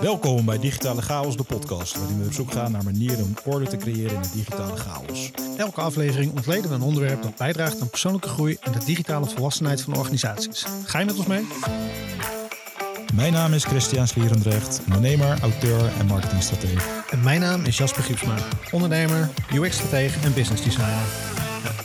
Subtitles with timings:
[0.00, 3.66] Welkom bij Digitale Chaos, de podcast, waarin we op zoek gaan naar manieren om orde
[3.66, 5.30] te creëren in de digitale chaos.
[5.56, 9.82] Elke aflevering ontleden we een onderwerp dat bijdraagt aan persoonlijke groei en de digitale volwassenheid
[9.82, 10.64] van organisaties.
[10.84, 11.46] Ga je met ons mee?
[13.14, 16.88] Mijn naam is Christian Slierendrecht, ondernemer, auteur en marketingstratege.
[17.10, 18.34] En mijn naam is Jasper Giepsma,
[18.70, 21.04] ondernemer, UX-stratege en business designer.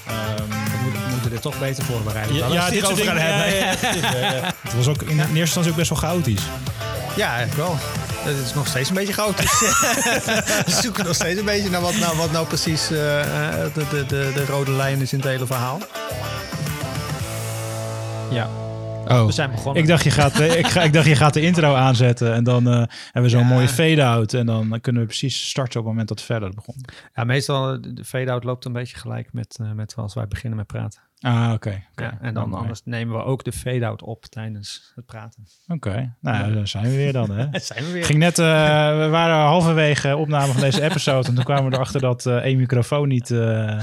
[0.05, 0.43] we,
[0.83, 2.35] moeten, we moeten dit toch beter voorbereiden.
[2.35, 3.17] Ja, ja, dit het soort dingen.
[3.17, 4.09] hebben.
[4.11, 4.55] Ja, ja, ja, ja.
[4.67, 6.41] Het was ook in eerste instantie ook best wel chaotisch.
[7.15, 7.75] Ja, eigenlijk wel.
[8.19, 9.59] Het is nog steeds een beetje chaotisch.
[10.65, 13.85] we zoeken nog steeds een beetje naar wat nou, wat nou precies eh, eh, de,
[13.89, 15.79] de, de, de rode lijn is in het hele verhaal.
[18.31, 18.49] Ja,
[19.09, 19.25] Oh.
[19.25, 19.81] we zijn begonnen.
[19.81, 22.67] Ik dacht, je gaat, ik, ga, ik dacht, je gaat de intro aanzetten en dan
[22.67, 23.47] eh, hebben we zo'n Ja.
[23.47, 24.33] mooie fade-out.
[24.33, 26.75] En dan kunnen we precies starten op het moment dat het verder begon.
[27.15, 30.99] Ja, meestal de fade-out loopt een beetje gelijk met, met als wij beginnen met praten.
[31.19, 31.83] Ah, oké.
[31.95, 32.55] Ja, en dan Oké.
[32.57, 35.47] anders nemen we ook de fade-out op tijdens het praten.
[35.67, 37.29] Oké, nou ja, daar zijn we weer dan.
[37.31, 37.59] Hè?
[37.59, 38.05] zijn we weer.
[38.05, 38.45] Ging net, eh,
[38.97, 42.57] we waren halverwege opname van deze episode en toen kwamen we erachter dat eh, één
[42.57, 43.79] microfoon niet eh,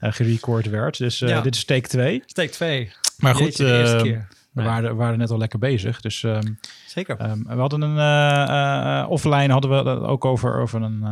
[0.00, 0.98] gerecord werd.
[0.98, 1.40] Dus Ja.
[1.40, 2.22] dit is take 2.
[2.26, 2.92] Steek 2.
[3.18, 4.26] Maar goed, de eerste eh, keer.
[4.30, 4.66] we, Nee.
[4.66, 6.00] waren, waren net al lekker bezig.
[6.00, 6.46] Dus ehm,
[6.86, 7.16] Zeker.
[7.16, 11.02] ehm, we hadden een offline hadden we het ook over, over een,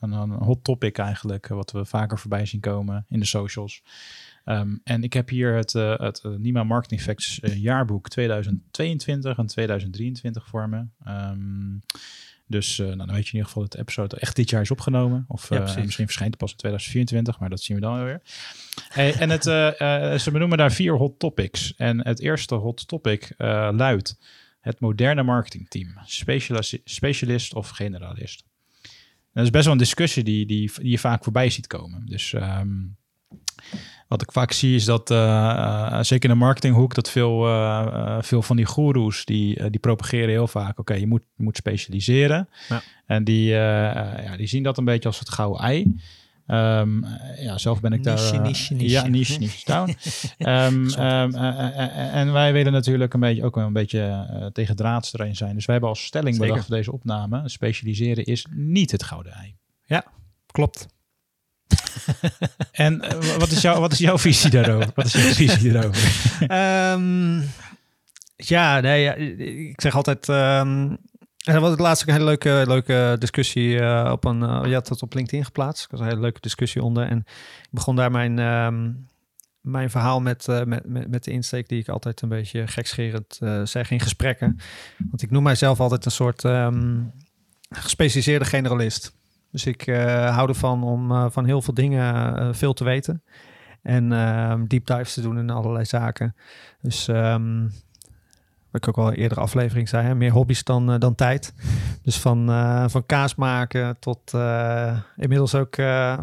[0.00, 3.82] een, een hot topic eigenlijk, wat we vaker voorbij zien komen in de socials.
[4.44, 9.38] Ehm, en ik heb hier het, eh, het eh, Nima Marketing Facts eh, jaarboek 2022
[9.38, 10.84] en 2023 voor me.
[11.04, 11.78] Ehm,
[12.46, 14.60] dus eh, nou, dan weet je in ieder geval dat de episode echt dit jaar
[14.60, 15.24] is opgenomen.
[15.28, 18.22] Of Ja, misschien verschijnt het pas in 2024, maar dat zien we dan weer.
[18.88, 19.42] Hey, en het,
[20.22, 21.74] ze benoemen daar vier hot topics.
[21.74, 24.18] En het eerste hot topic luidt
[24.60, 25.94] het moderne marketingteam.
[26.04, 28.44] Specialis- specialist of generalist.
[28.82, 28.90] En
[29.32, 32.06] dat is best wel een discussie die, die, die je vaak voorbij ziet komen.
[32.06, 32.76] Dus ehm,
[34.08, 38.16] wat ik vaak zie is dat, eh, eh, zeker in de marketinghoek, dat veel, eh,
[38.20, 42.48] veel van die goeroes, die, die propageren heel vaak, oké, je, moet, je moet specialiseren.
[42.68, 42.82] Ja.
[43.06, 45.94] En die, ja, die zien dat een beetje als het gouden ei.
[46.46, 48.14] Ehm, eh, ja, zelf ben ik daar...
[48.14, 48.90] Niche, niche, niche.
[48.90, 49.88] Ja, niche, niche down.
[50.38, 54.50] Ehm, ehm, eh, eh, eh, en wij willen natuurlijk een beetje, ook wel een beetje
[54.52, 55.54] tegen draads erin zijn.
[55.54, 56.48] Dus wij hebben als stelling Zeker.
[56.48, 59.56] bedacht voor deze opname, specialiseren is niet het gouden ei.
[60.46, 60.86] Klopt.
[62.72, 64.90] En eh, wat, is jouw, wat is jouw visie daarover?
[64.94, 66.32] Wat is jouw visie daarover?
[66.46, 67.40] Ehm,
[68.36, 70.28] ja, nee, ja, ik zeg altijd...
[70.28, 70.94] ehm
[71.44, 74.68] er was het laatst ook een hele leuke, leuke discussie eh, op een...
[74.68, 75.82] je had het op LinkedIn geplaatst.
[75.82, 77.06] Er was een hele leuke discussie onder.
[77.06, 77.18] En
[77.62, 78.92] ik begon daar mijn, ehm,
[79.60, 83.38] mijn verhaal met, eh, met, met, met de insteek die ik altijd een beetje gekscherend
[83.64, 84.58] zeg in gesprekken.
[85.10, 87.00] Want ik noem mijzelf altijd een soort ehm,
[87.70, 89.12] gespecialiseerde generalist.
[89.54, 93.22] Dus ik eh, hou ervan om eh, van heel veel dingen eh, veel te weten.
[93.82, 96.36] En ehm deep dives te doen in allerlei zaken.
[96.80, 97.62] Dus ehm,
[98.70, 101.54] wat ik ook al eerdere aflevering zei, hè, meer hobby's dan, dan tijd.
[102.02, 102.46] Dus van,
[102.90, 104.32] van kaas maken tot
[105.16, 105.76] inmiddels ook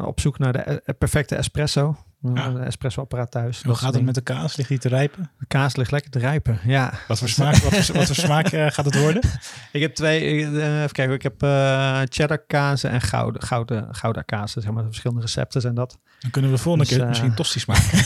[0.05, 1.95] op zoek naar de perfecte espresso.
[2.21, 2.45] Ja.
[2.45, 3.63] Een espresso-apparaat thuis.
[3.63, 4.55] Hoe gaat het met de kaas?
[4.55, 5.31] Ligt die te rijpen?
[5.37, 6.93] De kaas ligt lekker te rijpen, ja.
[7.07, 9.21] Wat voor smaak, wat voor, wat voor smaak eh, gaat het worden?
[9.71, 14.25] Ik heb twee, eh, even kijken, ik heb eh cheddar kazen en gouden, gouden, gouden
[14.25, 15.97] kazen, zeg maar, verschillende recepten zijn dat.
[16.21, 17.97] Dan kunnen we de volgende Dus, keer eh, misschien tosties maken.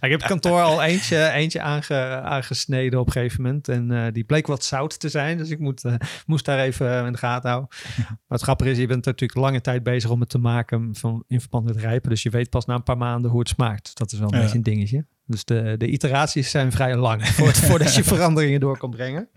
[0.06, 3.68] ik heb kantoor al eentje, eentje aange, aangesneden op een gegeven moment.
[3.68, 5.38] En eh, die bleek wat zout te zijn.
[5.38, 5.94] Dus ik moet, eh,
[6.26, 7.70] moest daar even in de gaten houden.
[7.96, 11.24] Maar het grappige is, je bent natuurlijk lange tijd bezig om het te maken van,
[11.26, 12.10] in verband met rijpen.
[12.10, 13.96] Dus je weet pas na een paar maanden hoe het smaakt.
[13.98, 15.04] Dat is wel een beetje een dingetje.
[15.26, 19.28] Dus de, de iteraties zijn vrij lang voor, voordat je veranderingen door kan brengen.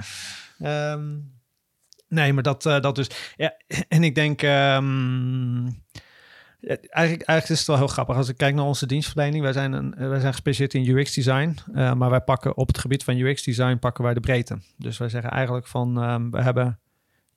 [0.60, 1.10] Ehm,
[2.08, 3.10] nee, maar dat, eh, dat dus.
[3.36, 3.54] Ja,
[3.88, 4.42] en ik denk.
[4.42, 5.66] ehm,
[6.64, 8.16] ja, eigenlijk, eigenlijk is het wel heel grappig.
[8.16, 11.58] Als ik kijk naar onze dienstverlening, wij zijn, een, eh, wij zijn gespecialiseerd in UX-design.
[11.74, 14.58] eh, maar wij pakken op het gebied van UX-design pakken wij de breedte.
[14.78, 16.80] Dus wij zeggen eigenlijk van ehm, we hebben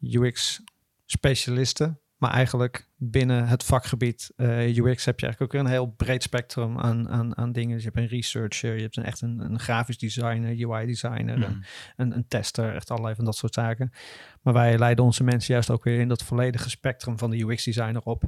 [0.00, 1.98] UX-specialisten.
[2.24, 6.78] Maar eigenlijk binnen het vakgebied eh, UX heb je eigenlijk ook een heel breed spectrum
[6.78, 7.74] aan, aan, aan dingen.
[7.74, 11.50] Dus je hebt een researcher, je hebt een, echt een, een grafisch designer, UI-designer, Mhm.
[11.50, 11.64] een,
[11.96, 13.92] een, een tester, echt allerlei van dat soort zaken.
[14.42, 18.02] Maar wij leiden onze mensen juist ook weer in dat volledige spectrum van de UX-designer
[18.02, 18.22] op.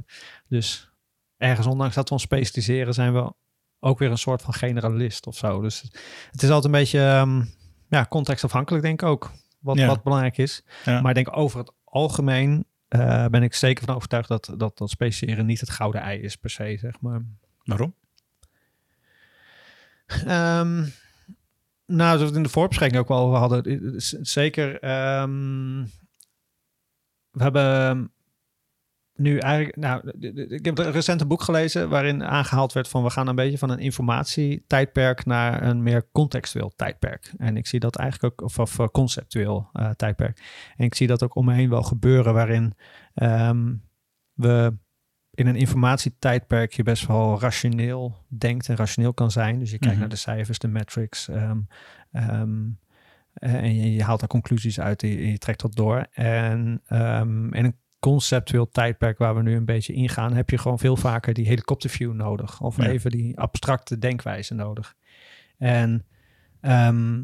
[0.47, 0.91] Dus
[1.37, 3.33] ergens, ondanks dat we ons specialiseren, zijn we
[3.79, 5.61] ook weer een soort van generalist of zo.
[5.61, 5.81] Dus
[6.31, 7.43] het is altijd een beetje ehm,
[7.89, 9.31] ja, contextafhankelijk, denk ik ook.
[9.59, 9.87] Wat, Ja.
[9.87, 10.63] wat belangrijk is.
[10.85, 11.01] Ja.
[11.01, 14.89] Maar ik denk over het algemeen eh, ben ik zeker van overtuigd dat, dat dat
[14.89, 17.21] specialiseren niet het gouden ei is per se, zeg maar.
[17.63, 17.95] Waarom?
[20.07, 20.85] Ehm,
[21.85, 24.79] nou, zoals we het in de voorbespreking ook wel over hadden, zeker.
[24.79, 25.85] ehm,
[27.31, 28.11] we hebben
[29.17, 30.09] nu eigenlijk, nou,
[30.53, 33.69] ik heb een recente boek gelezen waarin aangehaald werd van we gaan een beetje van
[33.69, 37.33] een informatietijdperk naar een meer contextueel tijdperk.
[37.37, 40.41] En ik zie dat eigenlijk ook, of, of uh, conceptueel uh, tijdperk.
[40.75, 42.73] En ik zie dat ook om me heen wel gebeuren waarin
[43.15, 43.83] um,
[44.33, 44.73] we
[45.31, 49.59] in een informatietijdperk je best wel rationeel denkt en rationeel kan zijn.
[49.59, 49.99] Dus je kijkt Mhm.
[49.99, 51.27] naar de cijfers, de metrics.
[51.29, 51.59] ehm,
[52.11, 52.65] ehm,
[53.33, 56.07] eh, en je, je haalt daar conclusies uit en je, je trekt dat door.
[56.11, 60.79] En ehm, in een conceptueel tijdperk waar we nu een beetje ingaan, heb je gewoon
[60.79, 62.61] veel vaker die helikopterview nodig.
[62.61, 62.87] Of Ja.
[62.87, 64.95] even die abstracte denkwijze nodig.
[65.57, 66.05] En
[66.61, 67.21] ehm,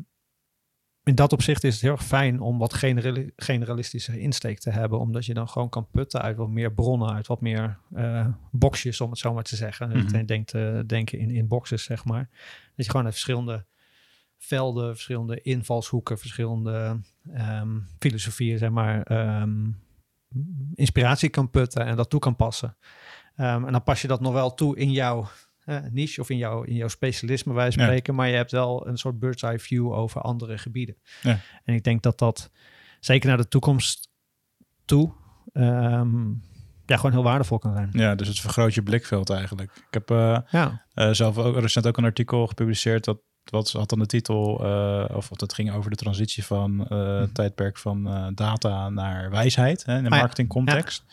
[1.03, 4.99] in dat opzicht is het heel erg fijn om wat generali- generalistische insteek te hebben,
[4.99, 9.01] omdat je dan gewoon kan putten uit wat meer bronnen, uit wat meer eh boxjes,
[9.01, 9.89] om het zo maar te zeggen.
[9.89, 12.29] Mm denkt, eh, denken in, in boxes, zeg maar.
[12.75, 13.65] Dat je gewoon uit verschillende
[14.37, 16.99] velden, verschillende invalshoeken, verschillende
[17.33, 19.69] ehm, filosofieën, zeg maar, ehm,
[20.73, 22.77] inspiratie kan putten en dat toe kan passen.
[23.35, 25.27] Ehm, en dan pas je dat nog wel toe in jouw
[25.91, 27.71] niche of in jouw, in jouw specialisme, wij Ja.
[27.71, 28.15] spreken.
[28.15, 30.97] Maar je hebt wel een soort bird's eye view over andere gebieden.
[31.21, 31.39] Ja.
[31.63, 32.51] En ik denk dat dat
[32.99, 34.09] zeker naar de toekomst
[34.85, 35.13] toe
[35.53, 36.29] ehm,
[36.85, 37.89] ja, gewoon heel waardevol kan zijn.
[37.91, 39.71] Ja, dus het vergroot je blikveld eigenlijk.
[39.75, 43.19] Ik heb eh, Ja, eh, zelf ook recent ook een artikel gepubliceerd dat
[43.49, 47.33] wat had dan de titel, eh, of dat ging over de transitie van eh, het
[47.33, 50.13] tijdperk van eh, data naar wijsheid hè, in de Mhm.
[50.13, 50.19] ja.
[50.19, 51.03] marketingcontext.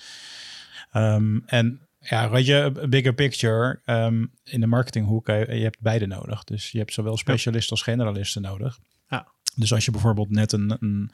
[0.92, 6.06] Ehm, en ja, weet je, bigger picture, ehm, in de marketinghoek, eh, je hebt beide
[6.06, 6.44] nodig.
[6.44, 8.78] Dus je hebt zowel specialisten als generalisten nodig.
[9.08, 9.26] Ja.
[9.56, 11.10] Dus als je bijvoorbeeld net een, een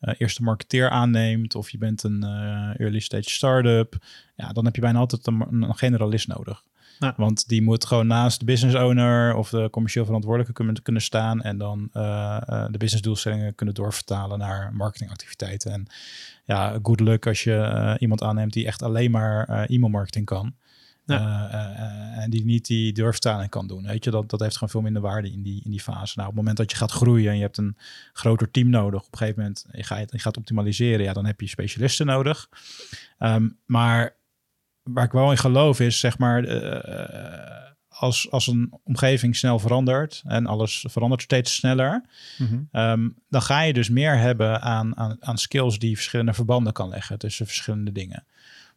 [0.00, 3.96] eh, eerste marketeer aanneemt of je bent een eh, early stage startup,
[4.36, 6.62] ja, dan heb je bijna altijd een, een generalist nodig.
[7.00, 7.14] Ja.
[7.16, 11.42] Want die moet gewoon naast de business owner of de commercieel verantwoordelijke kunnen, kunnen staan
[11.42, 15.72] en dan eh, de businessdoelstellingen kunnen doorvertalen naar marketingactiviteiten.
[15.72, 15.86] En
[16.44, 20.54] ja, good luck als je iemand aanneemt die echt alleen maar eh, e-mailmarketing kan.
[21.10, 21.48] Ja.
[21.50, 23.86] Eh, eh, eh, en die niet die doorvertaling kan doen.
[23.86, 26.12] Weet je, dat, dat heeft gewoon veel minder waarde in die, in die fase.
[26.16, 27.76] Nou, op het moment dat je gaat groeien en je hebt een
[28.12, 31.40] groter team nodig, op een gegeven moment je gaat, je gaat optimaliseren, ja, dan heb
[31.40, 32.48] je specialisten nodig.
[33.18, 34.14] Ehm, maar
[34.82, 36.46] waar ik wel in geloof is, zeg maar,
[37.88, 42.04] als, als een omgeving snel verandert en alles verandert steeds sneller,
[42.38, 42.60] Mhm.
[42.70, 46.88] Ehm, dan ga je dus meer hebben aan, aan, aan skills die verschillende verbanden kan
[46.88, 48.24] leggen tussen verschillende dingen.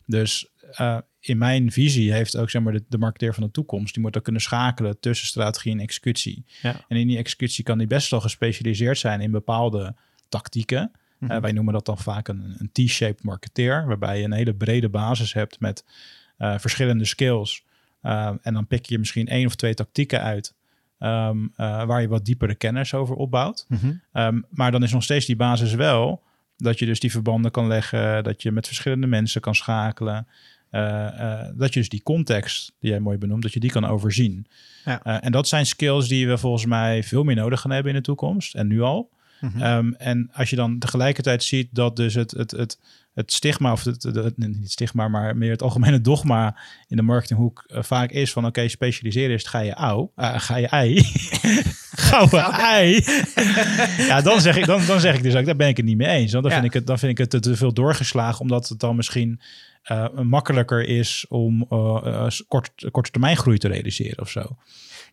[0.05, 3.93] Dus eh, in mijn visie heeft ook zeg maar, de, de marketeer van de toekomst,
[3.93, 6.45] die moet ook kunnen schakelen tussen strategie en executie.
[6.61, 6.85] Ja.
[6.87, 9.95] En in die executie kan die best wel gespecialiseerd zijn in bepaalde
[10.29, 10.91] tactieken.
[11.17, 11.31] Mhm.
[11.31, 14.89] Eh, wij noemen dat dan vaak een, een T-shaped marketeer, waarbij je een hele brede
[14.89, 15.85] basis hebt met
[16.37, 17.63] eh, verschillende skills.
[18.41, 20.53] En dan pik je misschien één of twee tactieken uit,
[20.99, 23.65] ehm, eh, waar je wat diepere kennis over opbouwt.
[23.67, 23.93] Mhm.
[24.11, 26.23] Ehm, maar dan is nog steeds die basis wel
[26.57, 30.27] dat je dus die verbanden kan leggen, dat je met verschillende mensen kan schakelen.
[30.73, 31.07] Eh,
[31.41, 34.45] eh, dat je dus die context, die jij mooi benoemt, dat je die kan overzien.
[34.85, 35.03] Ja.
[35.03, 37.97] Eh, en dat zijn skills die we volgens mij veel meer nodig gaan hebben in
[37.97, 39.09] de toekomst en nu al.
[39.41, 39.61] Mhm.
[39.61, 42.79] Ehm, en als je dan tegelijkertijd ziet dat dus het, het, het,
[43.13, 46.55] het stigma, of het, het, het- niet stigma, maar meer het algemene dogma
[46.87, 49.73] in de marketinghoek vaak is van oké, specialiseren is het ga je
[50.15, 51.01] eh, ga je ei.
[51.95, 53.03] Gouden ei.
[53.97, 55.97] ja, dan zeg, ik, dan, dan zeg ik dus ook, daar ben ik het niet
[55.97, 56.31] mee eens.
[56.31, 56.59] Want dan, Ja.
[56.59, 59.39] vind, ik het, dan vind ik het te, te veel doorgeslagen, omdat het dan misschien
[59.83, 64.57] eh, makkelijker is om eh, eh, kort, korte termijn groei te realiseren of zo.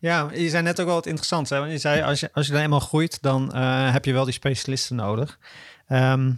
[0.00, 1.50] Ja, je zei net ook wel wat interessants.
[1.50, 1.58] Hè?
[1.58, 3.55] Want je zei, als je, als je dan eenmaal groeit, dan
[3.93, 5.38] heb je wel die specialisten nodig.
[5.87, 6.32] Ehm,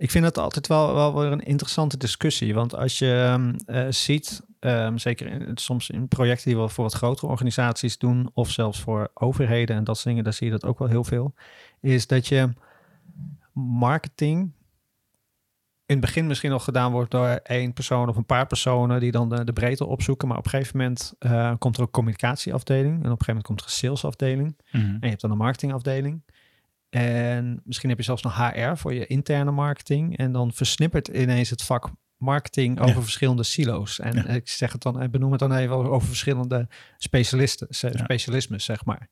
[0.00, 2.54] ik vind het altijd wel, wel weer een interessante discussie.
[2.54, 6.84] Want als je ehm, eh, ziet, ehm, zeker in, soms in projecten die we voor
[6.84, 10.52] wat grotere organisaties doen, of zelfs voor overheden en dat soort dingen, daar zie je
[10.52, 11.34] dat ook wel heel veel,
[11.80, 12.52] is dat je
[13.52, 14.52] marketing
[15.90, 19.10] in het begin misschien nog gedaan wordt door één persoon of een paar personen die
[19.10, 20.28] dan de, de breedte opzoeken.
[20.28, 23.46] Maar op een gegeven moment eh, komt er een communicatieafdeling en op een gegeven moment
[23.46, 24.56] komt er een salesafdeling.
[24.72, 26.22] En je hebt dan een marketingafdeling.
[26.90, 30.16] En misschien heb je zelfs nog HR voor je interne marketing.
[30.16, 33.00] En dan versnippert ineens het vak marketing over Ja.
[33.02, 33.98] verschillende silo's.
[34.00, 34.26] En Ja.
[34.26, 38.04] ik zeg het dan, ik benoem het dan even over verschillende specialisten, Ja.
[38.04, 39.08] specialismes, zeg maar.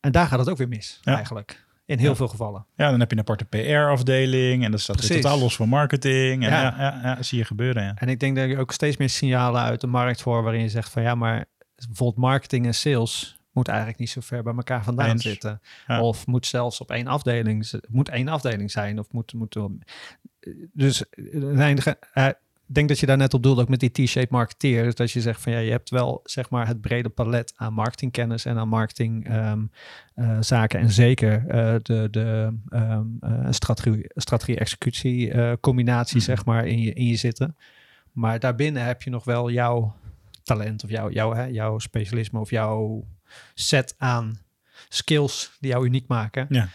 [0.00, 1.66] En daar gaat het ook weer mis, eigenlijk.
[1.88, 2.14] In heel Ja.
[2.16, 2.66] veel gevallen.
[2.76, 6.44] Ja, dan heb je een aparte PR-afdeling en dat staat totaal los van marketing.
[6.44, 6.60] En Ja.
[6.62, 6.74] ja.
[6.78, 7.82] Ja, ja, zie je gebeuren.
[7.82, 7.92] Ja.
[7.94, 10.68] En ik denk dat je ook steeds meer signalen uit de markt voor waarin je
[10.68, 11.44] zegt van ja, maar
[11.86, 15.22] bijvoorbeeld marketing en sales moet eigenlijk niet zo ver bij elkaar vandaan Eens.
[15.22, 15.60] zitten.
[16.00, 18.98] Of moet zelfs op één afdeling, moet één afdeling zijn.
[18.98, 19.56] Of moet, moet
[20.72, 21.02] dus
[22.68, 24.94] eh, eh, denk dat je daar net op doelde ook met die T-shaped marketeer.
[24.94, 28.44] Dat je zegt van ja, je hebt wel zeg maar het brede palet aan marketingkennis
[28.44, 29.70] en aan marketingzaken
[30.40, 36.24] zaken en zeker eh, de, de ehm, eh, strategie, strategie executie eh, combinatie Mhm.
[36.24, 37.56] zeg maar in je, in je zitten.
[38.12, 39.94] Maar daarbinnen heb je nog wel jouw
[40.42, 43.04] talent of jouw, jouw, hè, jouw specialisme of jouw
[43.54, 44.38] set aan
[44.88, 46.46] skills die jou uniek maken.
[46.48, 46.68] Ja.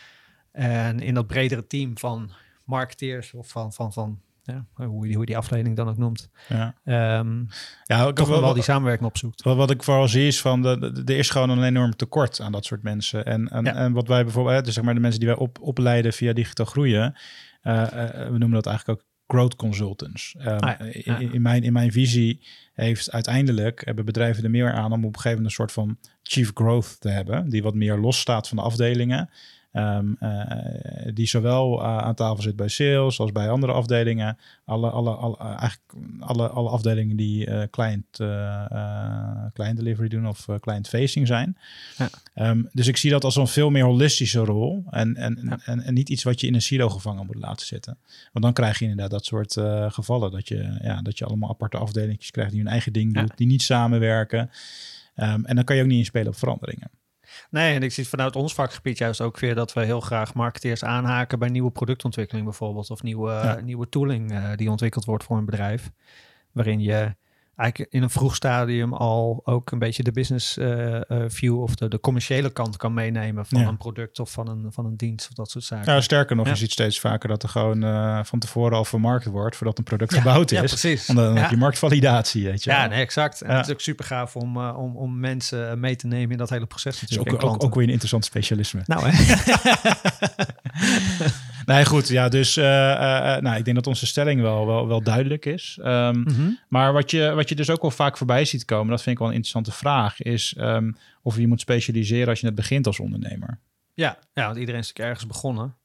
[0.51, 2.31] En in dat bredere team van
[2.65, 6.29] marketeers of van, van, van ja, hoe, je, hoe je die afleiding dan ook noemt.
[6.47, 6.75] Ja.
[6.83, 7.43] ehm
[7.83, 9.43] Ja, toch wel, wel die samenwerking opzoekt.
[9.43, 12.51] Wat, wat ik vooral zie is van, de, er is gewoon een enorm tekort aan
[12.51, 13.25] dat soort mensen.
[13.25, 13.75] En, en, Ja.
[13.75, 16.65] en wat wij bijvoorbeeld, dus zeg maar de mensen die wij op, opleiden via digitaal
[16.65, 17.15] groeien,
[17.61, 20.35] eh, eh, we noemen dat eigenlijk ook growth consultants.
[20.39, 21.17] Ehm, Ah, ja.
[21.17, 25.15] In, in mijn, in mijn visie heeft uiteindelijk, hebben bedrijven er meer aan om op
[25.15, 28.57] een gegeven moment een soort van chief growth te hebben, die wat meer losstaat van
[28.57, 29.29] de afdelingen.
[29.73, 34.37] Ehm, eh, die zowel eh, aan tafel zit bij sales als bij andere afdelingen.
[34.65, 35.81] Alle, alle, alle, eh, eigenlijk
[36.19, 38.05] alle, alle afdelingen die client,
[39.53, 41.57] client delivery doen of client facing zijn.
[41.97, 42.09] Ja.
[42.33, 44.83] Ehm, dus ik zie dat als een veel meer holistische rol.
[44.89, 45.59] En, en, Ja.
[45.65, 47.97] en, en niet iets wat je in een silo gevangen moet laten zitten.
[48.31, 49.53] Want dan krijg je inderdaad dat soort
[49.93, 50.31] gevallen.
[50.31, 53.19] Dat je, ja, dat je allemaal aparte afdelingjes krijgt die hun eigen ding Ja.
[53.19, 53.31] doen.
[53.35, 54.49] Die niet samenwerken.
[55.15, 56.89] Ehm, en dan kan je ook niet inspelen op veranderingen.
[57.53, 60.83] Nee, en ik zie vanuit ons vakgebied juist ook weer dat we heel graag marketeers
[60.83, 62.89] aanhaken bij nieuwe productontwikkeling bijvoorbeeld.
[62.89, 63.59] Of nieuwe, Ja.
[63.63, 65.91] nieuwe tooling eh, die ontwikkeld wordt voor een bedrijf.
[66.51, 67.15] Waarin je
[67.63, 71.75] eigenlijk in een vroeg stadium al ook een beetje de business eh, eh, view of
[71.75, 73.67] de, de commerciële kant kan meenemen van Ja.
[73.67, 75.85] een product of van een, van een dienst of dat soort zaken.
[75.87, 76.51] Nou, sterker nog, Ja.
[76.51, 79.83] je ziet steeds vaker dat er gewoon eh, van tevoren al vermarkt wordt voordat een
[79.83, 80.69] product Ja, gebouwd ja, is.
[80.79, 81.05] precies.
[81.07, 81.41] Want dan Ja.
[81.41, 83.41] heb je marktvalidatie, weet je Ja, nee, exact.
[83.41, 83.57] En Ja.
[83.57, 86.65] het is ook super gaaf om, om, om mensen mee te nemen in dat hele
[86.65, 87.21] proces natuurlijk.
[87.21, 87.67] ook, en ook, klanten.
[87.67, 88.81] ook weer een interessant specialisme.
[88.85, 89.11] Nou, hè?
[91.65, 92.07] Nee, goed.
[92.07, 95.45] Ja, dus eh, eh, eh, nou, ik denk dat onze stelling wel, wel, wel duidelijk
[95.45, 95.77] is.
[95.81, 96.49] Ehm, Mhm.
[96.67, 99.17] Maar wat je, wat je dus ook wel vaak voorbij ziet komen, dat vind ik
[99.21, 100.91] wel een interessante vraag, is ehm,
[101.21, 103.59] of je moet specialiseren als je net begint als ondernemer.
[103.93, 105.75] Ja, ja, want iedereen is natuurlijk ergens begonnen.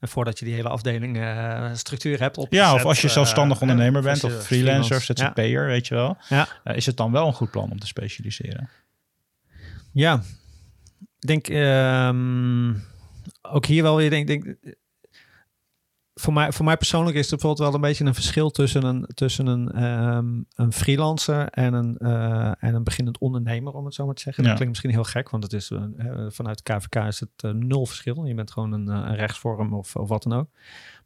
[0.00, 1.16] En voordat je die hele afdeling
[1.74, 2.64] structuur hebt opgezet.
[2.66, 5.44] Ja, of als je zelfstandig ondernemer of bent, of je freelancer, freelance- Ja.
[5.44, 6.16] ZZP'er, weet je wel.
[6.28, 6.48] Ja.
[6.64, 8.68] Is het dan wel een goed plan om te specialiseren?
[9.92, 10.22] Ja,
[11.18, 12.74] ik denk ehm,
[13.42, 14.56] ook hier wel weer, denk, denk
[16.20, 19.08] voor, mij, voor mij persoonlijk is er bijvoorbeeld wel een beetje een verschil tussen een,
[19.14, 24.06] tussen een, ehm, een freelancer en een, eh, en een beginnend ondernemer, om het zo
[24.06, 24.42] maar te zeggen.
[24.42, 24.48] Ja.
[24.48, 25.82] Dat klinkt misschien heel gek, want het is, eh,
[26.28, 28.24] vanuit de KVK is het nul verschil.
[28.24, 30.48] Je bent gewoon een, een rechtsvorm of, of wat dan ook.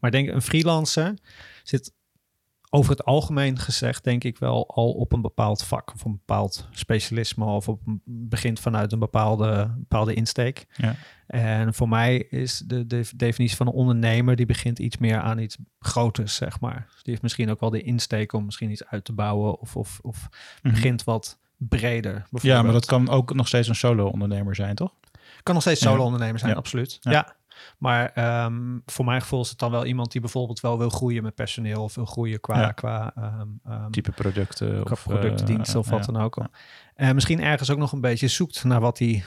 [0.00, 1.18] Maar ik denk een freelancer
[1.62, 1.92] zit
[2.74, 6.68] over het algemeen gezegd, denk ik wel al op een bepaald vak of een bepaald
[6.70, 10.66] specialisme of op begint vanuit een bepaalde, bepaalde insteek.
[10.76, 10.94] Ja.
[11.26, 15.38] En voor mij is de, de definitie van een ondernemer, die begint iets meer aan
[15.38, 16.84] iets groters, zeg maar.
[16.92, 19.76] Dus die heeft misschien ook wel de insteek om misschien iets uit te bouwen of,
[19.76, 20.28] of, of
[20.62, 20.74] Mhm.
[20.74, 22.26] begint wat breder.
[22.30, 24.94] Ja, maar dat kan ook nog steeds een solo-ondernemer zijn, toch?
[25.42, 26.56] Kan nog steeds solo-ondernemer zijn, Ja.
[26.56, 26.98] absoluut.
[27.00, 27.10] Ja.
[27.10, 27.34] Ja.
[27.78, 31.22] Maar ehm, voor mijn gevoel is het dan wel iemand die bijvoorbeeld wel wil groeien
[31.22, 32.72] met personeel of wil groeien qua, Ja.
[32.72, 34.84] qua, ehm, ehm, Type producten.
[34.84, 36.12] qua of producten, eh, diensten of wat ja.
[36.12, 36.46] dan ook.
[36.94, 39.24] En misschien ergens ook nog een beetje zoekt naar wat hij,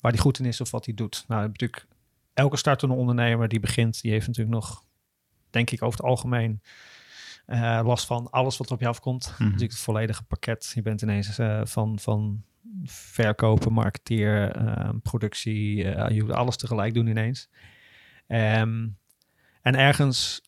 [0.00, 1.24] waar hij goed in is of wat hij doet.
[1.28, 1.86] Nou, natuurlijk,
[2.34, 4.84] elke startende ondernemer die begint, die heeft natuurlijk nog,
[5.50, 6.60] denk ik, over het algemeen
[7.50, 9.30] eh, last van alles wat er op je afkomt.
[9.32, 9.42] Mhm.
[9.42, 10.72] Natuurlijk het volledige pakket.
[10.74, 12.44] Je bent ineens eh, van, van
[12.84, 17.48] verkopen, marketeer, ehm, productie, eh, je moet alles tegelijk doen ineens.
[18.26, 18.88] Ehm,
[19.62, 20.40] en ergens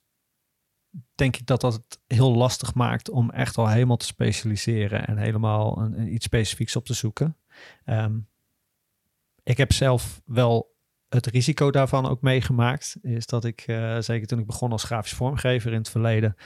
[1.14, 5.16] denk ik dat dat het heel lastig maakt om echt al helemaal te specialiseren en
[5.16, 7.36] helemaal een, iets specifieks op te zoeken.
[7.84, 8.18] Ehm,
[9.42, 10.74] ik heb zelf wel
[11.08, 12.96] het risico daarvan ook meegemaakt.
[13.02, 16.36] Is dat ik, eh, zeker toen ik begon als grafisch vormgever in het verleden,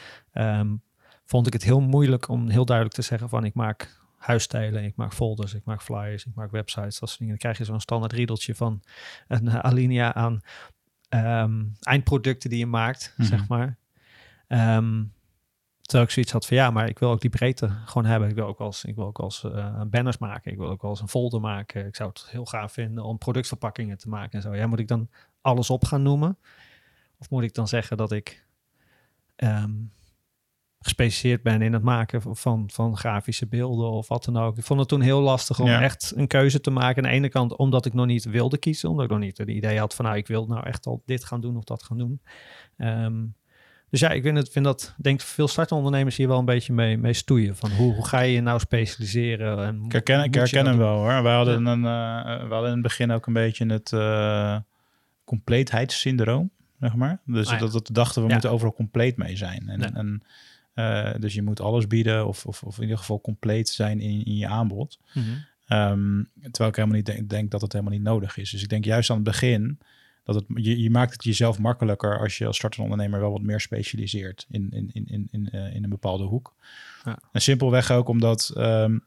[1.24, 4.96] vond ik het heel moeilijk om heel duidelijk te zeggen van ik maak huisstijlen, ik
[4.96, 7.28] maak folders, ik maak flyers, ik maak websites, dat soort dingen.
[7.28, 8.82] Dan krijg je zo'n standaard riedeltje van
[9.28, 10.40] een eh, alinea aan
[11.08, 13.28] ehm, eindproducten die je maakt, Mhm.
[13.28, 13.76] zeg maar.
[14.48, 15.04] Ehm,
[15.80, 18.28] terwijl ik zoiets had van ja, maar ik wil ook die breedte gewoon hebben.
[18.28, 20.52] Ik wil ook eens, ik wil ook eens eh, banners maken.
[20.52, 21.86] Ik wil ook eens een folder maken.
[21.86, 24.54] Ik zou het heel gaaf vinden om productverpakkingen te maken en zo.
[24.54, 25.08] Ja, moet ik dan
[25.40, 26.38] alles op gaan noemen?
[27.18, 28.44] Of moet ik dan zeggen dat ik
[29.36, 29.72] ehm,
[30.86, 34.56] gespecialiseerd ben in het maken van, van grafische beelden of wat dan ook.
[34.58, 35.82] Ik vond het toen heel lastig om Ja.
[35.82, 37.04] echt een keuze te maken.
[37.04, 39.48] Aan de ene kant omdat ik nog niet wilde kiezen, omdat ik nog niet het
[39.48, 41.98] idee had van nou, ik wil nou echt al dit gaan doen of dat gaan
[41.98, 42.20] doen.
[42.76, 43.24] Ehm,
[43.90, 46.98] dus ja, ik vind, het, vind dat, denk veel startondernemers hier wel een beetje mee,
[46.98, 47.56] mee stoeien.
[47.56, 49.64] Van hoe, hoe ga je je nou specialiseren?
[49.66, 51.22] En Ik herken, ik herken hem wel hoor.
[51.22, 54.56] Wij hadden, een, eh, we hadden in het begin ook een beetje het eh,
[55.24, 56.50] compleetheidssyndroom,
[56.80, 57.20] zeg maar.
[57.24, 57.58] Dus Ah, ja.
[57.58, 58.32] dat, dat we dachten, we Ja.
[58.32, 59.68] moeten overal compleet mee zijn.
[59.68, 60.22] En, en,
[60.76, 64.24] eh, dus je moet alles bieden of, of, of in ieder geval compleet zijn in,
[64.24, 64.98] in je aanbod.
[65.12, 65.24] Mhm.
[65.66, 68.50] Ehm, terwijl ik helemaal niet denk, denk dat het helemaal niet nodig is.
[68.50, 69.78] Dus ik denk juist aan het begin
[70.24, 73.42] dat het, je, je maakt het jezelf makkelijker als je als startende ondernemer wel wat
[73.42, 76.54] meer specialiseert in, in, in, in, in, eh, in een bepaalde hoek.
[77.04, 77.18] Ja.
[77.32, 78.98] En simpelweg ook omdat ehm,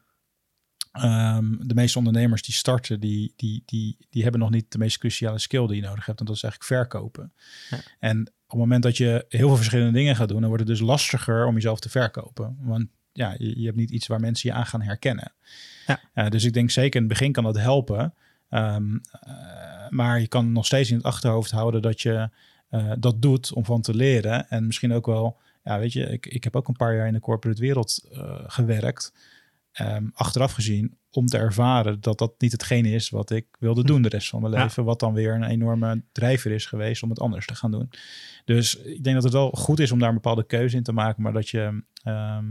[0.92, 4.98] ehm, de meeste ondernemers die starten, die, die, die, die hebben nog niet de meest
[4.98, 6.20] cruciale skill die je nodig hebt.
[6.20, 7.32] En dat is eigenlijk verkopen.
[7.70, 7.78] Ja.
[7.98, 10.78] En op het moment dat je heel veel verschillende dingen gaat doen, dan wordt het
[10.78, 12.56] dus lastiger om jezelf te verkopen.
[12.60, 15.32] Want ja, je, je hebt niet iets waar mensen je aan gaan herkennen.
[16.14, 16.28] Ja.
[16.28, 18.14] Dus ik denk zeker in het begin kan dat helpen.
[18.48, 22.28] Ehm, eh, maar je kan nog steeds in het achterhoofd houden dat je
[22.68, 24.48] eh, dat doet om van te leren.
[24.48, 27.12] En misschien ook wel, ja, weet je, ik, ik heb ook een paar jaar in
[27.12, 29.12] de corporate wereld eh, gewerkt.
[29.72, 34.02] Ehm, achteraf gezien, om te ervaren dat dat niet hetgene is wat ik wilde doen
[34.02, 34.62] de rest van mijn Ja.
[34.62, 34.84] leven.
[34.84, 37.90] Wat dan weer een enorme drijver is geweest om het anders te gaan doen.
[38.44, 40.92] Dus ik denk dat het wel goed is om daar een bepaalde keuze in te
[40.92, 42.44] maken, maar dat je ehm,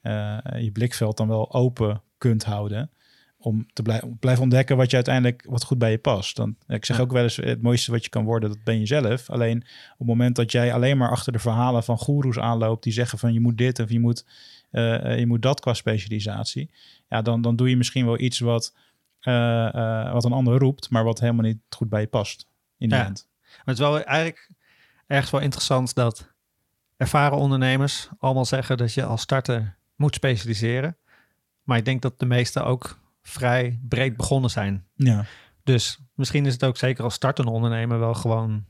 [0.00, 2.90] eh, je blikveld dan wel open kunt houden.
[3.38, 6.36] Om te blij- blijven ontdekken wat je uiteindelijk wat goed bij je past.
[6.36, 7.02] Dan, ik zeg Ja.
[7.02, 9.30] ook wel eens: het mooiste wat je kan worden, dat ben je zelf.
[9.30, 9.56] Alleen
[9.92, 13.18] op het moment dat jij alleen maar achter de verhalen van goeroes aanloopt, die zeggen
[13.18, 14.24] van je moet dit of je moet,
[15.18, 16.70] je moet dat qua specialisatie.
[17.08, 18.74] Ja, dan, dan doe je misschien wel iets wat,
[19.20, 22.46] eh, eh, wat een ander roept, maar wat helemaal niet goed bij je past.
[22.78, 23.04] In de Ja.
[23.04, 23.28] end.
[23.42, 24.50] Maar het is wel eigenlijk
[25.06, 26.32] ergens wel interessant dat
[26.96, 30.96] ervaren ondernemers allemaal zeggen dat je als starter moet specialiseren.
[31.62, 34.86] Maar ik denk dat de meesten ook vrij breed begonnen zijn.
[34.94, 35.24] Ja.
[35.64, 38.64] Dus misschien is het ook zeker als startende ondernemer wel gewoon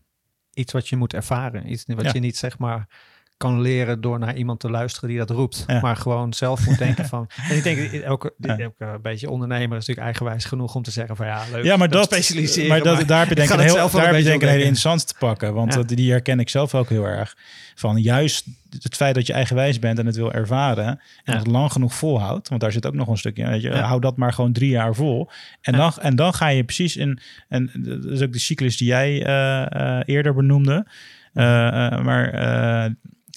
[0.55, 1.71] iets wat je moet ervaren.
[1.71, 2.11] Iets wat Ja.
[2.13, 2.89] je niet zeg maar
[3.37, 5.65] kan leren door naar iemand te luisteren die dat roept.
[5.67, 5.81] Ja.
[5.81, 7.29] Maar gewoon zelf moet denken van...
[7.49, 8.59] En ik denk, elke, Ja.
[8.59, 11.65] elke beetje ondernemer is natuurlijk eigenwijs genoeg om te zeggen van ja, leuk.
[11.65, 12.69] Ja, maar dat, specialiseren.
[12.69, 14.43] maar dat, daar heb je denk ik een, het heel, daar een heb je denk
[14.43, 15.55] een hele interessant te pakken.
[15.55, 15.79] Want Ja.
[15.79, 17.37] dat, die herken ik zelf ook heel erg.
[17.75, 18.47] Van juist
[18.79, 21.01] het feit dat je eigenwijs bent en het wil ervaren.
[21.25, 22.49] En het lang genoeg volhoudt.
[22.49, 23.49] Want daar zit ook nog een stukje.
[23.49, 23.71] Weet je.
[23.75, 25.31] Hou dat maar gewoon drie jaar vol.
[25.61, 27.19] En, dan, en dan ga je precies in.
[27.49, 29.63] En dat is ook de cyclus die jij eh,
[29.99, 30.87] eh, eerder benoemde.
[31.33, 31.45] Eh,
[32.03, 32.31] maar,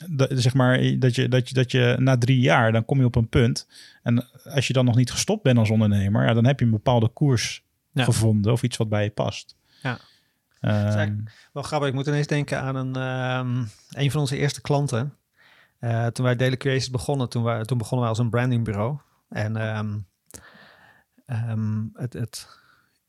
[0.07, 3.05] dat, zeg maar dat, je, dat, je, dat je na drie jaar, dan kom je
[3.05, 3.67] op een punt.
[4.03, 6.71] En als je dan nog niet gestopt bent als ondernemer, ja, dan heb je een
[6.71, 8.03] bepaalde koers Ja.
[8.03, 9.55] gevonden of iets wat bij je past.
[9.81, 9.99] Ja.
[10.61, 11.09] Ehm, Zeg,
[11.53, 13.65] Wel grappig, ik moet ineens denken aan een, ehm,
[14.03, 15.13] een van onze eerste klanten.
[15.79, 18.97] Eh, toen wij Daily Creations begonnen, toen, wij, toen begonnen wij als een brandingbureau.
[19.29, 19.97] En ehm,
[21.25, 22.58] ehm, het, het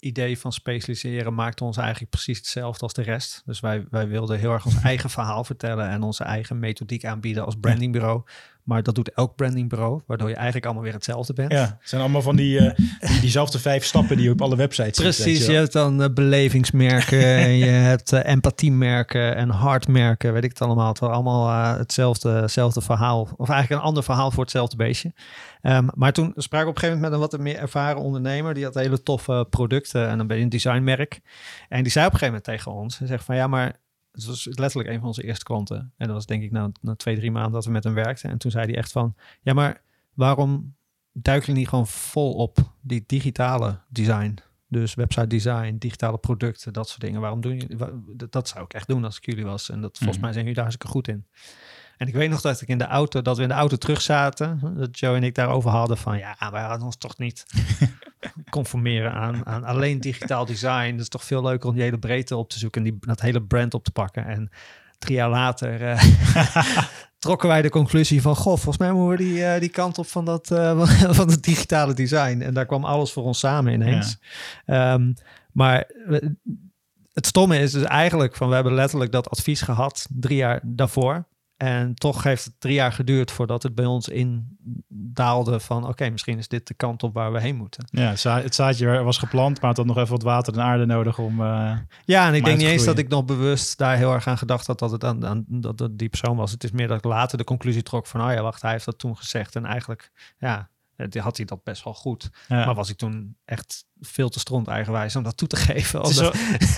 [0.00, 3.42] idee van specialiseren maakte ons eigenlijk precies hetzelfde als de rest.
[3.46, 7.44] Dus wij, wij wilden heel erg ons eigen verhaal vertellen en onze eigen methodiek aanbieden
[7.44, 8.22] als brandingbureau.
[8.70, 11.52] Maar dat doet elk brandingbureau, waardoor je eigenlijk allemaal weer hetzelfde bent.
[11.52, 14.56] ja, het zijn allemaal van die, eh, die diezelfde vijf stappen die je op alle
[14.56, 15.04] websites ziet.
[15.04, 20.50] Precies, je hebt dan eh, belevingsmerken, en je hebt eh, empathiemerken en hartmerken, weet ik
[20.50, 20.88] het allemaal.
[20.88, 25.12] Het allemaal hetzelfde, hetzelfde verhaal, of eigenlijk een ander verhaal voor hetzelfde beestje.
[25.62, 28.54] Ehm, maar toen sprak ik op een gegeven moment met een wat meer ervaren ondernemer,
[28.54, 31.20] die had hele toffe producten en dan ben je een designmerk.
[31.68, 33.76] En die zei op een gegeven moment tegen ons, hij zegt van ja, maar
[34.12, 35.92] het was letterlijk een van onze eerste klanten.
[35.96, 38.30] En dat was denk ik na, na twee, drie maanden dat we met hem werkten.
[38.30, 39.82] En toen zei hij echt van, ja, maar
[40.14, 40.74] waarom
[41.12, 44.38] duik je niet gewoon vol op die digitale design?
[44.68, 47.20] Dus website design, digitale producten, dat soort dingen.
[47.20, 47.76] Waarom doen jullie?
[48.30, 49.70] dat zou ik echt doen als ik jullie was.
[49.70, 50.20] En dat volgens Mhm.
[50.20, 51.26] mij zijn jullie daar hartstikke goed in.
[52.00, 54.00] En ik weet nog dat ik in de auto, dat we in de auto terug
[54.00, 57.46] zaten, dat Joe en ik daarover hadden van, ja, wij hadden ons toch niet
[58.50, 60.90] conformeren aan, aan alleen digitaal design.
[60.90, 63.20] Dat is toch veel leuker om die hele breedte op te zoeken en die, dat
[63.20, 64.26] hele brand op te pakken.
[64.26, 64.50] En
[64.98, 66.04] drie jaar later eh,
[67.18, 70.06] trokken wij de conclusie van, goh, volgens mij moeten we die, eh, die kant op
[70.06, 70.86] van dat eh,
[71.20, 72.40] van het digitale design.
[72.40, 74.18] En daar kwam alles voor ons samen ineens.
[74.66, 75.12] Ehm,
[75.52, 75.90] maar
[77.12, 81.28] het stomme is dus eigenlijk van, we hebben letterlijk dat advies gehad drie jaar daarvoor.
[81.62, 86.38] En toch heeft het drie jaar geduurd voordat het bij ons indaalde van, oké, misschien
[86.38, 87.84] is dit de kant op waar we heen moeten.
[87.90, 90.60] Ja, het za- het zaadje was geplant, maar het had nog even wat water en
[90.60, 91.40] aarde nodig om...
[91.40, 91.72] eh,
[92.04, 94.66] Ja, en ik denk niet eens dat ik nog bewust daar heel erg aan gedacht
[94.66, 96.50] had dat het aan, aan dat het die persoon was.
[96.50, 98.84] Het is meer dat ik later de conclusie trok van, oh ja, wacht, hij heeft
[98.84, 99.56] dat toen gezegd.
[99.56, 100.68] En eigenlijk, ja,
[101.10, 102.30] had hij dat best wel goed.
[102.48, 102.64] ja.
[102.64, 106.00] Maar was ik toen echt veel te stront eigenwijs om dat toe te geven.
[106.00, 106.30] Het is, zo,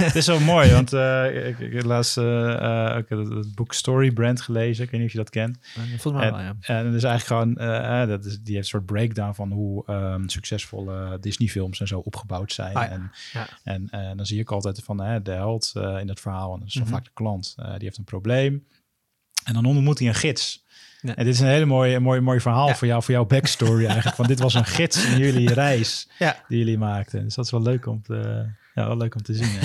[0.05, 2.53] het is zo mooi, want eh, ik, ik heb laatst eh,
[2.91, 4.85] eh, ook het, het boek Story Brand gelezen.
[4.85, 5.59] Ik weet niet of je dat kent.
[5.99, 6.57] Volgens mij wel, ja.
[6.61, 9.53] En het is eigenlijk gewoon, eh, eh, dat is, die heeft een soort breakdown van
[9.53, 12.75] hoe ehm, succesvolle Disney-films en zo opgebouwd zijn.
[12.77, 12.91] Ah, ja.
[12.91, 13.47] En, Ja.
[13.65, 16.69] en eh, dan zie ik altijd van de held eh, in het verhaal, en dat
[16.69, 16.89] is Mhm.
[16.89, 18.67] vaak de klant, eh, die heeft een probleem.
[19.45, 20.65] En dan ontmoet hij een gids.
[21.03, 22.75] En dit is een hele mooie, mooi, mooi verhaal Ja.
[22.75, 24.17] voor jou, voor jouw backstory eigenlijk.
[24.17, 26.37] Van dit was een gids in jullie reis Ja.
[26.49, 27.25] die jullie maakten.
[27.25, 29.59] Dus dat is wel leuk om te, Ja, wel leuk om te zien.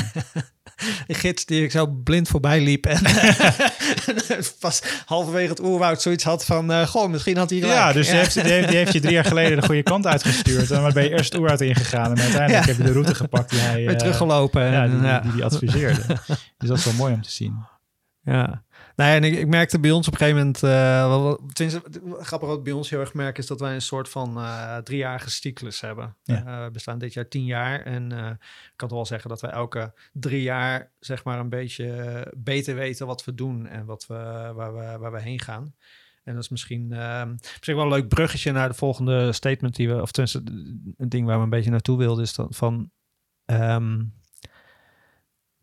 [1.08, 3.02] Een gids die ik zo blind voorbij liep en
[4.60, 7.78] pas halverwege het oerwoud zoiets had van, eh, goh, misschien had hij gelijk.
[7.78, 10.08] Ja, dus Die, heeft, die, heeft, die heeft je drie jaar geleden de goede kant
[10.08, 10.72] uitgestuurd.
[10.72, 12.12] En dan ben je eerst het oerwoud ingegaan.
[12.16, 13.76] En uiteindelijk heb je de route gepakt die hij...
[13.76, 14.74] Weer eh, teruggelopen.
[14.74, 16.02] en, die, die adviseerde.
[16.58, 17.56] dus dat is wel mooi om te zien.
[18.24, 18.64] Ja.
[18.98, 21.84] Ja, en ik, ik merkte bij ons op een gegeven moment, eh, wel- wel- tenminste,
[22.20, 25.30] grappig wat bij ons heel erg merk is dat wij een soort van eh driejarige
[25.30, 26.16] cyclus hebben.
[26.24, 26.46] Ja.
[26.46, 29.42] Eh, we bestaan dit jaar tien jaar en eh, ik kan toch wel zeggen dat
[29.42, 33.86] wij elke drie jaar zeg maar een beetje eh, beter weten wat we doen en
[33.86, 35.74] wat we, waar, we, waar we heen gaan.
[36.24, 39.90] En dat is misschien, eh, misschien wel een leuk bruggetje naar de volgende statement die
[39.90, 40.42] we, of tenminste
[40.98, 42.92] een ding waar we een beetje naartoe wilden, is dan van
[43.46, 44.04] ehm,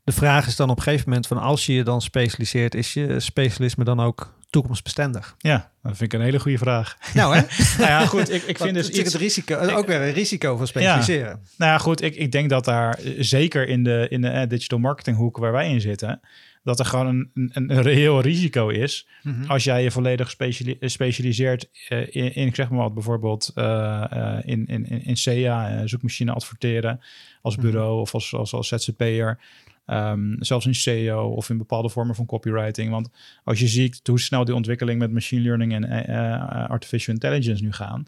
[0.05, 2.93] de vraag is dan op een gegeven moment van als je je dan specialiseert, is
[2.93, 5.35] je specialisme dan ook toekomstbestendig?
[5.39, 6.97] Ja, dat vind ik een hele goede vraag.
[7.15, 7.41] Nou hè?
[7.79, 8.33] nou ja, goed.
[8.33, 9.13] Ik, ik vind dus iets...
[9.13, 11.41] het risico, ook weer een risico van specialiseren.
[11.57, 12.03] Nou ja, goed.
[12.03, 15.53] Ik, ik denk dat daar, zeker in de, in de eh, digital marketing hoek waar
[15.53, 16.21] wij in zitten...
[16.63, 19.07] dat er gewoon een, een, een reëel risico is...
[19.23, 19.51] Mhm.
[19.51, 24.39] als jij je volledig speciali- specialiseert eh, in, in, ik zeg maar wat, bijvoorbeeld eh,
[24.43, 27.01] in, in, in in SEA, zoekmachine adverteren
[27.43, 27.67] als Mhm.
[27.67, 29.39] bureau of als, als, als ZZP'er.
[29.87, 32.91] Ehm, zelfs in SEO of in bepaalde vormen van copywriting.
[32.91, 33.09] Want
[33.45, 37.63] als je ziet hoe snel die ontwikkeling met machine learning en eh, eh, artificial intelligence
[37.63, 38.07] nu gaan.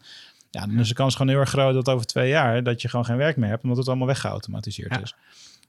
[0.51, 2.89] Ja, dan is de kans gewoon heel erg groot dat over twee jaar dat je
[2.89, 5.01] gewoon geen werk meer hebt, omdat het allemaal weggeautomatiseerd Ja.
[5.01, 5.15] is.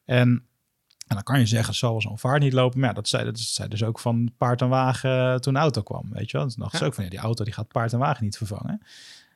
[0.04, 0.42] En
[1.08, 2.78] en dan kan je zeggen, het zal zo'n vaart niet lopen.
[2.80, 5.82] Maar ja, dat zei, dat zei dus ook van paard en wagen toen de auto
[5.82, 6.08] kwam.
[6.12, 6.46] Weet je wel?
[6.46, 8.82] Toen dachten ze ook van, ja, die auto die gaat paard en wagen niet vervangen.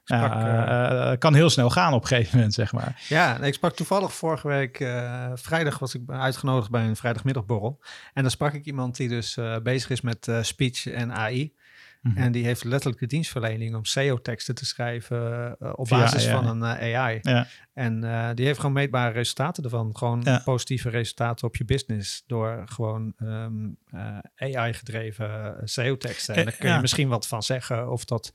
[0.05, 3.03] Sprak, Ja, eh, eh, kan heel snel gaan op een gegeven moment, zeg maar.
[3.09, 7.81] Ja, ik sprak toevallig vorige week, eh, vrijdag was ik uitgenodigd bij een vrijdagmiddagborrel.
[8.15, 11.55] En dan sprak ik iemand die dus eh, bezig is met eh, speech en AI.
[12.03, 12.17] Mhm.
[12.17, 16.77] En die heeft letterlijk de dienstverlening om SEO-teksten te schrijven eh, op basis van een
[16.79, 17.19] eh, AI.
[17.23, 17.47] Ja.
[17.75, 19.97] En eh, die heeft gewoon meetbare resultaten ervan.
[19.97, 22.25] Gewoon positieve resultaten op je business.
[22.27, 26.35] Door gewoon ehm, eh, AI-gedreven SEO-teksten.
[26.35, 27.91] En Eh, daar kun je misschien wat van zeggen.
[27.91, 28.33] Of dat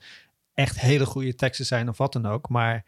[0.58, 2.50] echt hele goede teksten zijn of wat dan ook.
[2.50, 2.84] Maar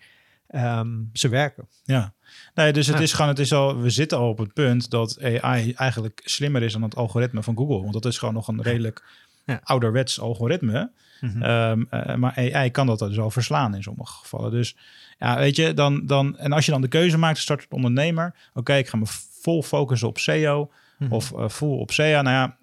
[0.47, 1.67] ehm, ze werken.
[1.83, 2.13] Ja,
[2.53, 3.01] nee, dus het Ja.
[3.01, 6.63] is gewoon, het is al, we zitten al op het punt dat AI eigenlijk slimmer
[6.63, 7.79] is dan het algoritme van Google.
[7.81, 9.03] Want dat is gewoon nog een redelijk
[9.45, 9.59] Ja.
[9.63, 10.91] ouderwets algoritme.
[11.21, 14.51] Ehm, eh, maar AI kan dat dus al verslaan in sommige gevallen.
[14.51, 14.75] Dus
[15.19, 18.35] ja, weet je, dan, dan, en als je dan de keuze maakt, start als ondernemer.
[18.53, 19.05] Oké, ik ga me
[19.41, 21.13] vol focussen op SEO Mhm.
[21.13, 22.21] of eh full op SEA.
[22.21, 22.57] Nou ja,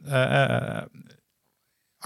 [0.78, 0.82] eh,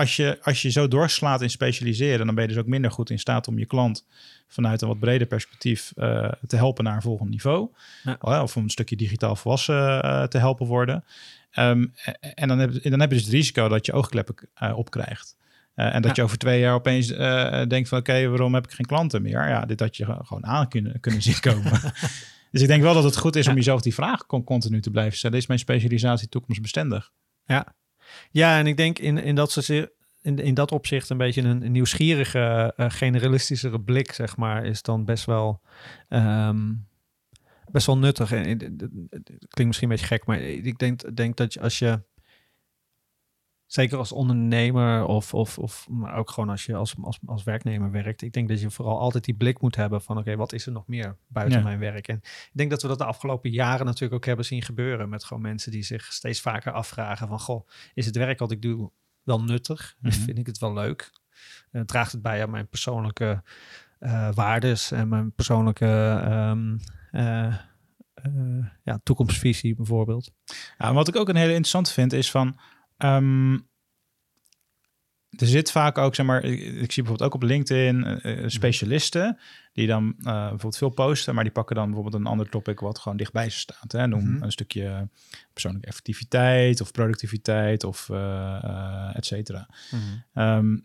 [0.01, 3.11] als, je, als je zo doorslaat in specialiseren, dan ben je dus ook minder goed
[3.11, 4.07] in staat om je klant
[4.49, 7.69] vanuit een wat breder perspectief eh, te helpen naar een volgend niveau.
[8.03, 8.43] Ja.
[8.43, 11.05] Of om een stukje digitaal volwassen eh, te helpen worden.
[11.51, 11.87] Ehm,
[12.35, 15.37] en dan heb, dan heb je dus het risico dat je oogkleppen eh, opkrijgt.
[15.75, 16.13] Eh, en dat Ja.
[16.17, 19.49] je over twee jaar opeens eh, denkt van oké, waarom heb ik geen klanten meer?
[19.49, 21.73] Ja, dit had je gewoon aan kunnen, kunnen zien komen.
[22.53, 24.91] dus ik denk wel dat het goed is om jezelf die vraag con- continu te
[24.91, 25.39] blijven stellen.
[25.39, 27.11] Is mijn specialisatie toekomstbestendig?
[27.45, 27.75] Ja.
[28.31, 29.69] Ja, en ik denk in, in, dat,
[30.23, 35.05] in, in dat opzicht een beetje een, nieuwsgierige, eh, generalistischere blik, zeg maar, is dan
[35.05, 35.61] best wel,
[36.09, 36.73] ehm,
[37.71, 38.33] best wel nuttig.
[38.33, 38.49] En,
[39.11, 42.03] het klinkt misschien een beetje gek, maar ik denk, denk dat als je,
[43.73, 47.91] zeker als ondernemer of, of, of maar ook gewoon als je als, als, als werknemer
[47.91, 50.67] werkt, ik denk dat je vooral altijd die blik moet hebben van, oké, wat is
[50.67, 51.65] er nog meer buiten Ja.
[51.65, 52.09] mijn werk?
[52.09, 55.25] En ik denk dat we dat de afgelopen jaren natuurlijk ook hebben zien gebeuren met
[55.25, 58.91] gewoon mensen die zich steeds vaker afvragen van, goh, is het werk wat ik doe
[59.23, 59.95] wel nuttig?
[60.01, 60.13] Mhm.
[60.13, 61.11] Vind ik het wel leuk?
[61.71, 63.43] Eh, draagt het bij aan mijn persoonlijke
[63.99, 66.79] eh waardes en mijn persoonlijke ehm,
[67.11, 67.55] eh,
[68.85, 70.33] ja, toekomstvisie bijvoorbeeld?
[70.79, 72.59] Ja, en wat ik ook een hele interessant vind is van.
[73.01, 73.53] Ehm,
[75.31, 78.49] er zit vaak ook, zeg maar, ik, ik zie bijvoorbeeld ook op LinkedIn eh, eh,
[78.49, 79.39] specialisten
[79.73, 82.99] die dan eh, bijvoorbeeld veel posten, maar die pakken dan bijvoorbeeld een ander topic wat
[82.99, 83.93] gewoon dichtbij ze staat.
[83.93, 84.07] Hè?
[84.07, 84.43] Noem Mhm.
[84.43, 85.09] een stukje
[85.53, 89.69] persoonlijke effectiviteit of productiviteit of eh, et cetera.
[90.35, 90.77] Ehm,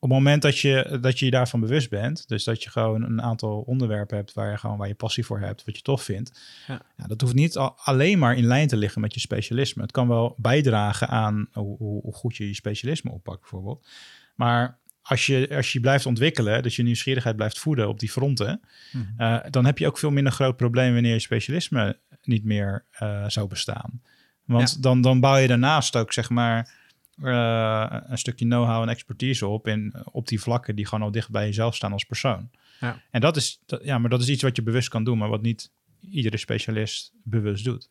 [0.00, 3.02] op het moment dat je, dat je je daarvan bewust bent, dus dat je gewoon
[3.02, 6.02] een aantal onderwerpen hebt waar je gewoon waar je passie voor hebt, wat je tof
[6.02, 6.82] vindt, Ja.
[6.96, 9.82] ja, dat hoeft niet al- alleen maar in lijn te liggen met je specialisme.
[9.82, 13.86] Het kan wel bijdragen aan hoe, hoe, goed je je specialisme oppakt, bijvoorbeeld.
[14.34, 18.60] Maar als je, als je blijft ontwikkelen, dus je nieuwsgierigheid blijft voeden op die fronten,
[18.92, 19.04] Mhm.
[19.16, 23.24] eh, dan heb je ook veel minder groot probleem wanneer je specialisme niet meer eh,
[23.28, 24.02] zou bestaan.
[24.44, 26.77] Want dan, dan bouw je daarnaast ook, zeg maar,
[27.20, 31.44] een stukje know-how en expertise op in, op die vlakken die gewoon al dicht bij
[31.44, 32.50] jezelf staan als persoon.
[32.80, 33.02] Ja.
[33.10, 35.28] En dat is, dat, ja, maar dat is iets wat je bewust kan doen, maar
[35.28, 37.90] wat niet iedere specialist bewust doet.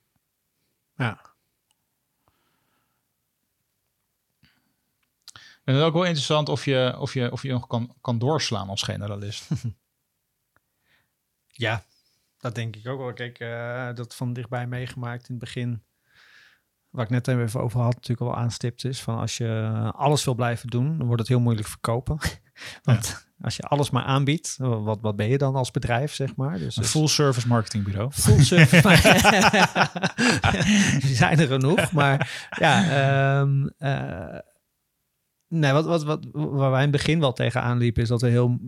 [0.98, 1.20] Ja.
[5.64, 8.20] En het is ook wel interessant of je, of je, of je nog kan, kan
[8.20, 9.50] doorslaan als generalist.
[11.60, 11.86] Ja.
[12.38, 13.14] dat denk ik ook wel.
[13.14, 15.84] Kijk, uh, dat van dichtbij meegemaakt in het begin.
[16.90, 19.02] Waar ik net even over had, natuurlijk al aanstipt is.
[19.02, 22.18] Van als je alles wil blijven doen, dan wordt het heel moeilijk verkopen.
[22.84, 26.58] Want als je alles maar aanbiedt, wat, wat ben je dan als bedrijf, zeg maar?
[26.58, 28.12] Dus, een full service marketingbureau.
[28.12, 28.82] Full service.
[31.00, 31.92] Die zijn er genoeg.
[31.92, 34.40] Maar ja, um, uh,
[35.48, 38.28] nee, wat, wat, wat, waar wij in het begin wel tegenaan liepen, is dat we
[38.28, 38.60] heel,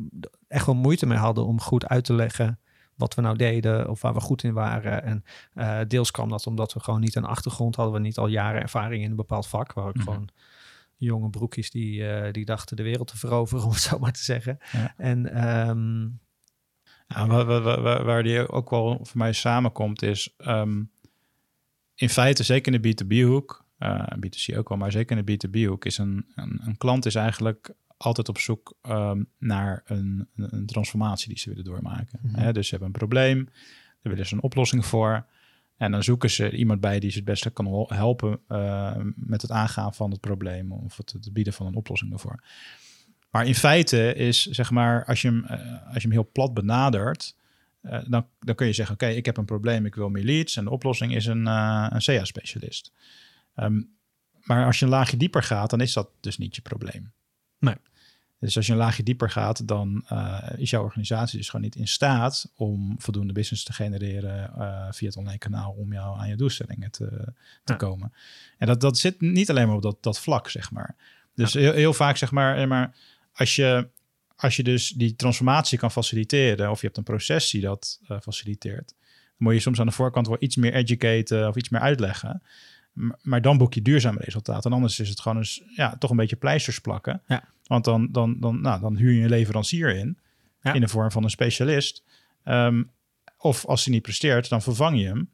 [0.48, 2.60] echt wel moeite mee hadden om goed uit te leggen
[3.00, 5.04] wat we nou deden of waar we goed in waren.
[5.04, 5.24] En
[5.56, 8.62] uh, deels kwam dat omdat we gewoon niet een achtergrond hadden, we niet al jaren
[8.62, 10.12] ervaring in een bepaald vak, waar ik mm -hmm.
[10.14, 10.30] gewoon
[10.98, 14.24] jonge broekjes die, uh, die dachten de wereld te veroveren, om het zo maar te
[14.24, 14.58] zeggen.
[14.72, 14.94] Ja.
[14.98, 16.20] En um,
[17.08, 20.92] ja, waar, waar, waar, waar, die ook wel voor mij samenkomt, is um,
[21.96, 25.86] in feite, zeker in de B2B-hoek, uh, B2C ook wel, maar zeker in de B2B-hoek,
[25.86, 31.28] is een, een, een, klant is eigenlijk altijd op zoek um, naar een, een, transformatie
[31.28, 32.20] die ze willen doormaken.
[32.22, 32.28] Mhm.
[32.28, 32.54] Mm -hmm.
[32.54, 33.46] dus ze hebben een probleem,
[34.02, 35.26] daar willen ze een oplossing voor.
[35.78, 39.52] En dan zoeken ze iemand bij die ze het beste kan helpen uh, met het
[39.52, 42.44] aangaan van het probleem of het, het, bieden van een oplossing daarvoor.
[43.32, 46.54] Maar in feite is, zeg maar, als je hem, uh, als je hem heel plat
[46.54, 47.36] benadert,
[47.82, 50.24] uh, dan, dan kun je zeggen, oké, okay, ik heb een probleem, ik wil meer
[50.24, 52.92] leads en de oplossing is een, een CA-specialist.
[53.56, 53.98] Um,
[54.44, 57.12] maar als je een laagje dieper gaat, dan is dat dus niet je probleem.
[57.60, 57.76] Nee.
[58.40, 61.76] Dus als je een laagje dieper gaat, dan uh, is jouw organisatie dus gewoon niet
[61.76, 66.28] in staat om voldoende business te genereren uh, via het online kanaal om jou aan
[66.30, 67.08] je doelstellingen te,
[67.64, 67.76] te Ja.
[67.76, 68.14] komen.
[68.58, 70.96] En dat, dat zit niet alleen maar op dat, dat vlak, zeg maar.
[71.36, 71.60] Dus Ja.
[71.60, 72.96] heel, heel vaak, zeg maar, eh, maar
[73.34, 73.88] als je,
[74.36, 78.18] als je dus die transformatie kan faciliteren, of je hebt een proces die dat uh,
[78.22, 78.98] faciliteert, dan
[79.38, 82.42] moet je soms aan de voorkant wel iets meer educaten of iets meer uitleggen.
[83.22, 84.66] Maar dan boek je duurzaam resultaat.
[84.66, 87.22] En anders is het gewoon eens, ja, toch een beetje pleisters plakken.
[87.28, 87.44] Ja.
[87.70, 90.18] Want dan, dan, dan, nou, dan huur je een leverancier in.
[90.62, 90.74] Ja.
[90.74, 92.04] In de vorm van een specialist.
[92.44, 92.84] Ehm,
[93.38, 95.30] of als hij niet presteert, dan vervang je hem.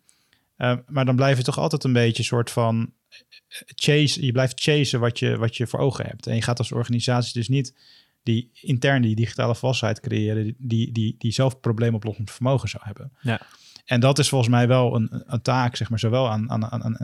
[0.58, 3.18] Ehm, maar dan blijf je toch altijd een beetje een soort van eh,
[3.66, 4.26] chase.
[4.26, 6.28] Je blijft chasen wat je, wat je voor ogen hebt.
[6.28, 7.76] En je gaat als organisatie dus niet
[8.24, 13.12] die intern die digitale vastheid creëren, die, die, die zelf probleemoplossend vermogen zou hebben.
[13.22, 13.42] Ja.
[13.86, 16.84] En dat is volgens mij wel een, een taak, zeg maar, zowel aan, aan, aan,
[16.84, 17.00] aan,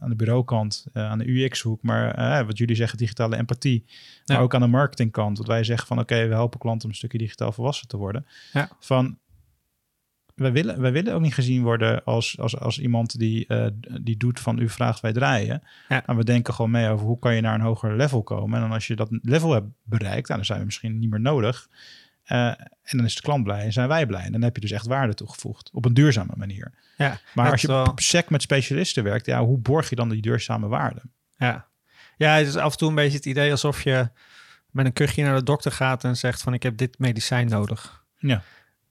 [0.00, 3.84] aan de bureaukant, uh, aan de UX-hoek, maar uh, wat jullie zeggen, digitale empathie,
[4.24, 4.34] Ja.
[4.34, 5.36] maar ook aan de marketingkant.
[5.36, 7.96] Dat wij zeggen van, oké, okay, we helpen klanten om een stukje digitaal volwassen te
[7.96, 8.26] worden.
[8.52, 8.70] Ja.
[8.80, 9.18] Van,
[10.34, 13.66] wij willen, wij willen ook niet gezien worden als, als, als iemand die, uh,
[14.00, 15.62] die doet van u vraagt, wij draaien.
[15.88, 16.02] Ja.
[16.06, 18.54] Maar we denken gewoon mee over hoe kan je naar een hoger level komen.
[18.54, 21.20] En dan als je dat level hebt bereikt, nou, dan zijn we misschien niet meer
[21.20, 21.68] nodig.
[22.32, 22.46] Uh,
[22.82, 24.22] en dan is de klant blij en zijn wij blij.
[24.22, 26.72] En dan heb je dus echt waarde toegevoegd op een duurzame manier.
[26.96, 27.92] Ja, maar als je wel...
[27.94, 31.02] sec met specialisten werkt, ja, hoe borg je dan die duurzame waarde?
[31.36, 31.66] Ja.
[32.16, 34.10] ja, het is af en toe een beetje het idee alsof je
[34.70, 38.04] met een kuchje naar de dokter gaat en zegt van ik heb dit medicijn nodig.
[38.16, 38.42] Ja.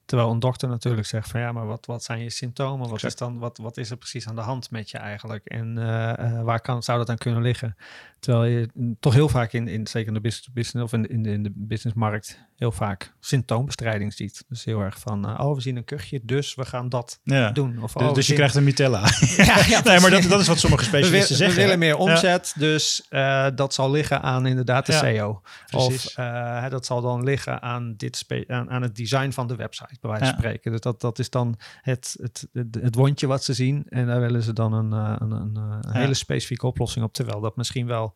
[0.06, 2.90] Terwijl een dokter natuurlijk zegt van ja, maar wat, wat zijn je symptomen?
[2.90, 3.14] Wat Exact.
[3.14, 5.46] is, dan, wat, wat is er precies aan de hand met je eigenlijk?
[5.46, 7.76] En uh, uh, waar kan, zou dat aan kunnen liggen?
[8.20, 11.08] Terwijl je toch heel vaak in, in zeker in de business, business of in de,
[11.08, 14.46] in de, in de businessmarkt heel vaak symptoombestrijding ziet.
[14.48, 17.52] Dus heel erg van uh, oh, we zien een kuchje, dus we gaan dat ja.
[17.52, 17.84] doen.
[17.84, 19.00] Of, dus, oh, dus je krijgt een mitella.
[19.38, 21.56] ja, ja, nee, maar dat, dat is wat sommige specialisten we, zeggen.
[21.56, 22.62] We willen meer omzet, ja.
[22.62, 25.42] dus uh, dat zal liggen aan inderdaad de SEO.
[25.72, 29.98] Of uh, dat zal dan liggen aan, dit aan, aan, het design van de website,
[30.02, 30.72] bij wijze van spreken.
[30.72, 33.86] Dus dat, dat is dan het, het, het, het wondje wat ze zien.
[33.90, 37.14] En daar willen ze dan een, een, een, hele specifieke oplossing op.
[37.14, 38.09] Terwijl dat misschien wel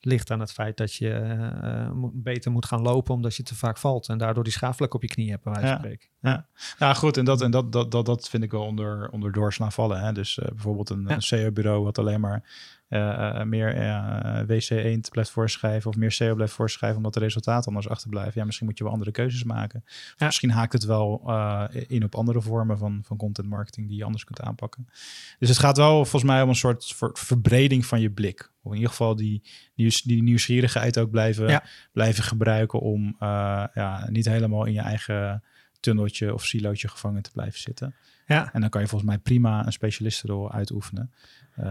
[0.00, 1.08] ligt aan het feit dat je
[1.64, 4.08] uh, moet, beter moet gaan lopen omdat je te vaak valt.
[4.08, 5.82] En daardoor die schaafvlak op je knie hebt, bij wijze van Ja.
[5.82, 6.08] spreken.
[6.20, 6.46] Ja,
[6.78, 9.72] nou goed, en dat, en dat, dat, dat, dat vind ik wel onder, onder doorslaan
[9.72, 10.00] vallen.
[10.00, 10.12] Hè?
[10.12, 11.14] Dus uh, bijvoorbeeld een, Ja.
[11.14, 12.42] een SEO-bureau wat alleen maar
[12.90, 13.74] uh, meer
[14.44, 18.32] WC1 blijft voorschrijven of meer SEO blijft voorschrijven omdat de resultaten anders achterblijven.
[18.34, 19.84] Ja, misschien moet je wel andere keuzes maken.
[20.16, 20.26] Ja.
[20.26, 24.04] Misschien haakt het wel uh, in op andere vormen van, van content marketing die je
[24.04, 24.88] anders kunt aanpakken.
[25.38, 28.52] Dus het gaat wel volgens mij om een soort ver, verbreding van je blik.
[28.62, 29.42] Of in ieder geval die,
[29.74, 31.64] die, die nieuwsgierigheid ook blijven, Ja.
[31.92, 33.16] blijven gebruiken om
[33.74, 35.42] ja, niet helemaal in je eigen
[35.80, 37.94] tunneltje of silootje gevangen te blijven zitten.
[38.26, 38.52] Ja.
[38.52, 41.12] En dan kan je volgens mij prima een specialistenrol uitoefenen.
[41.58, 41.66] Uh,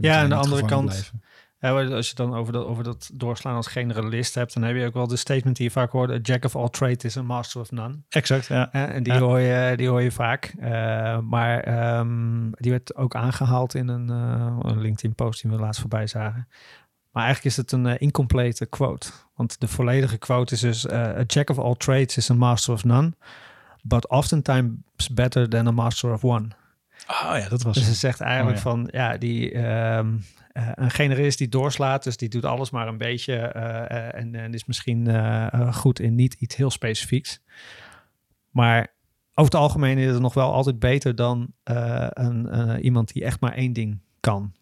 [0.00, 1.12] ja, aan de andere kant,
[1.60, 4.86] ja, als je dan over dat, over dat doorslaan als generalist hebt, dan heb je
[4.86, 7.22] ook wel de statement die je vaak hoort: a jack of all trades is a
[7.22, 7.96] master of none.
[8.08, 8.72] Exact, ja.
[8.72, 9.18] en die, ja.
[9.18, 10.54] hoor je, die hoor je vaak.
[10.58, 15.80] Uh, maar um, die werd ook aangehaald in een, uh, een LinkedIn-post die we laatst
[15.80, 16.48] voorbij zagen.
[17.12, 19.10] Maar eigenlijk is het een uh, incomplete quote.
[19.34, 22.72] Want de volledige quote is dus: uh, A jack of all trades is a master
[22.74, 23.12] of none,
[23.82, 24.70] but oftentimes
[25.12, 26.48] better than a master of one.
[27.08, 27.74] Oh ja, dat was.
[27.74, 28.70] Dus ze zegt eigenlijk oh, ja.
[28.70, 29.56] van ja, die.
[29.56, 34.34] Um, uh, een generalist die doorslaat, dus die doet alles maar een beetje uh, en,
[34.34, 35.10] en, is misschien
[35.74, 37.40] goed in niet iets heel specifieks.
[38.50, 38.94] Maar
[39.34, 43.24] over het algemeen is het nog wel altijd beter dan eh, een, eh, iemand die
[43.24, 44.52] echt maar één ding kan.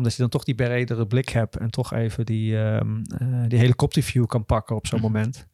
[0.00, 3.58] Omdat je dan toch die bredere blik hebt en toch even die, um, uh, die
[3.58, 5.46] helikopterview kan pakken op zo'n moment.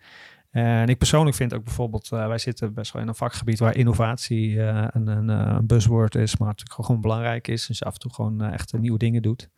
[0.50, 4.60] En ik persoonlijk vind ook bijvoorbeeld, wij zitten best wel in een vakgebied waar innovatie
[4.60, 7.66] een, een, een, buzzword is, maar natuurlijk gewoon belangrijk is.
[7.66, 9.50] Dus je af en toe gewoon echt nieuwe dingen doet.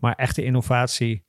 [0.00, 1.24] Maar echte innovatie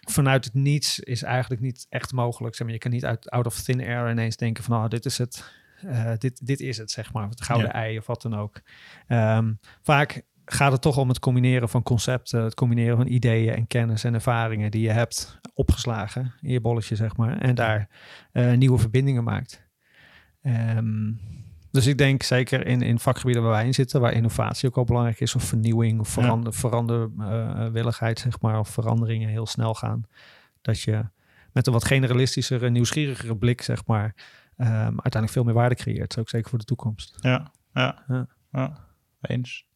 [0.00, 2.54] vanuit het niets is eigenlijk niet echt mogelijk.
[2.54, 5.04] Zeg maar, je kan niet uit out of thin air ineens denken van, oh, dit
[5.04, 5.52] is het.
[5.84, 7.28] Uh, dit, dit is het, zeg maar.
[7.28, 8.60] Het gouden ei of wat dan ook.
[9.08, 13.66] Um, vaak gaat het toch om het combineren van concepten, het combineren van ideeën en
[13.66, 17.38] kennis en ervaringen die je hebt opgeslagen in je bolletje, zeg maar.
[17.38, 17.88] En daar
[18.32, 19.68] uh, nieuwe verbindingen maakt.
[20.42, 21.20] Um,
[21.70, 24.84] dus ik denk zeker in, in vakgebieden waar wij in zitten, waar innovatie ook al
[24.84, 26.58] belangrijk is, of vernieuwing, of verander, ja.
[26.58, 30.02] veranderwilligheid, uh, zeg maar, of veranderingen heel snel gaan.
[30.60, 31.04] Dat je
[31.52, 34.14] met een wat generalistischere, nieuwsgierigere blik, zeg maar,
[34.56, 36.18] um, uiteindelijk veel meer waarde creëert.
[36.18, 37.16] Ook zeker voor de toekomst.
[37.20, 38.26] Ja, ja, ja.
[38.52, 38.86] ja.
[39.20, 39.68] eens.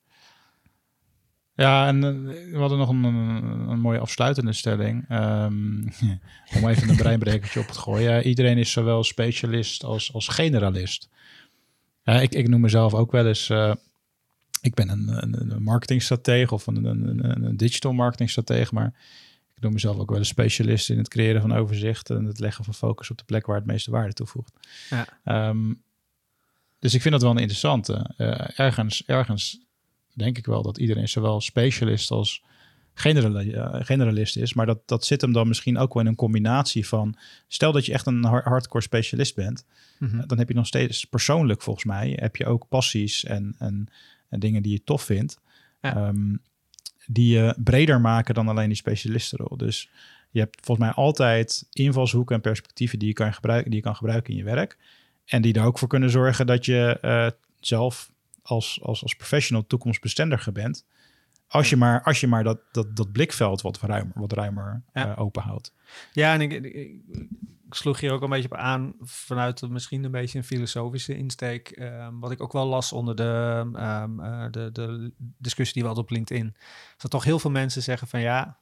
[1.56, 5.10] Ja, en uh, we hadden nog een, een, mooie afsluitende stelling.
[5.10, 5.92] Um,
[6.56, 8.26] om even een breinbrekertje op te gooien.
[8.26, 11.08] Iedereen is zowel specialist als, als generalist.
[12.04, 13.48] Ik, ik noem mezelf ook wel eens.
[13.48, 13.74] Uh,
[14.60, 18.94] ik ben een, een, een marketingstratege of een, een, een, digital marketingstratege, maar
[19.54, 22.64] ik noem mezelf ook wel een specialist in het creëren van overzicht en het leggen
[22.64, 24.52] van focus op de plek waar het meeste waarde toevoegt.
[24.90, 25.48] Ja.
[25.48, 25.82] Um,
[26.78, 28.10] dus ik vind dat wel een interessante.
[28.18, 29.63] Uh, ergens, ergens
[30.14, 32.42] denk ik wel dat iedereen zowel specialist als
[32.94, 34.54] generalist is.
[34.54, 37.16] Maar dat, dat zit hem dan misschien ook wel in een combinatie van...
[37.48, 39.64] Stel dat je echt een hardcore specialist bent...
[39.98, 40.26] Mm -hmm.
[40.26, 42.18] dan heb je nog steeds persoonlijk volgens mij...
[42.20, 43.88] heb je ook passies en, en,
[44.28, 45.40] en dingen die je tof vindt...
[45.80, 46.08] Ja.
[46.08, 46.40] Um,
[47.06, 49.56] die je breder maken dan alleen die specialistenrol.
[49.56, 49.90] Dus
[50.30, 52.98] je hebt volgens mij altijd invalshoeken en perspectieven...
[52.98, 54.78] die je kan gebruiken, die je kan gebruiken in je werk...
[55.24, 57.26] En die er ook voor kunnen zorgen dat je uh,
[57.60, 58.12] zelf
[58.44, 60.86] als, als, als professional toekomstbestendiger bent.
[61.46, 65.08] Als je maar, als je maar dat, dat, dat blikveld wat ruimer, wat ruimer ja.
[65.08, 65.72] uh, open houdt.
[66.12, 67.02] Ja, en ik, ik, ik,
[67.70, 71.78] sloeg hier ook een beetje op aan vanuit misschien een beetje een filosofische insteek.
[71.78, 75.88] Um, wat ik ook wel las onder de, um, uh, de, de discussie die we
[75.88, 76.56] hadden op LinkedIn.
[76.96, 78.58] Dat toch heel veel mensen zeggen van ja,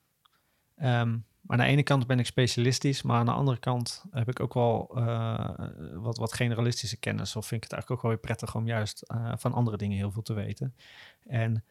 [0.82, 4.28] um, maar aan de ene kant ben ik specialistisch, maar aan de andere kant heb
[4.28, 5.48] ik ook wel uh,
[5.94, 7.36] wat, wat generalistische kennis.
[7.36, 9.96] Of vind ik het eigenlijk ook wel weer prettig om juist uh, van andere dingen
[9.96, 10.74] heel veel te weten.
[11.26, 11.64] En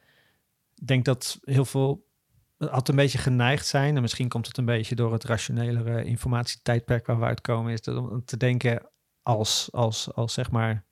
[0.76, 2.10] ik denk dat heel veel
[2.58, 7.06] altijd een beetje geneigd zijn, en misschien komt het een beetje door het rationelere informatietijdperk
[7.06, 8.90] waar we uitkomen, is om te denken
[9.24, 10.86] als, als, als zeg maar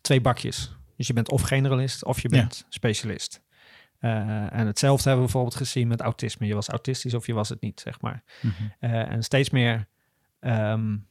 [0.00, 0.76] twee bakjes.
[0.96, 2.66] Dus je bent of generalist of je bent ja.
[2.68, 3.42] specialist.
[4.00, 6.46] Uh, en hetzelfde hebben we bijvoorbeeld gezien met autisme.
[6.46, 8.22] Je was autistisch of je was het niet, zeg maar.
[8.40, 8.90] Mm -hmm.
[8.90, 9.86] uh, en steeds meer
[10.40, 11.06] um,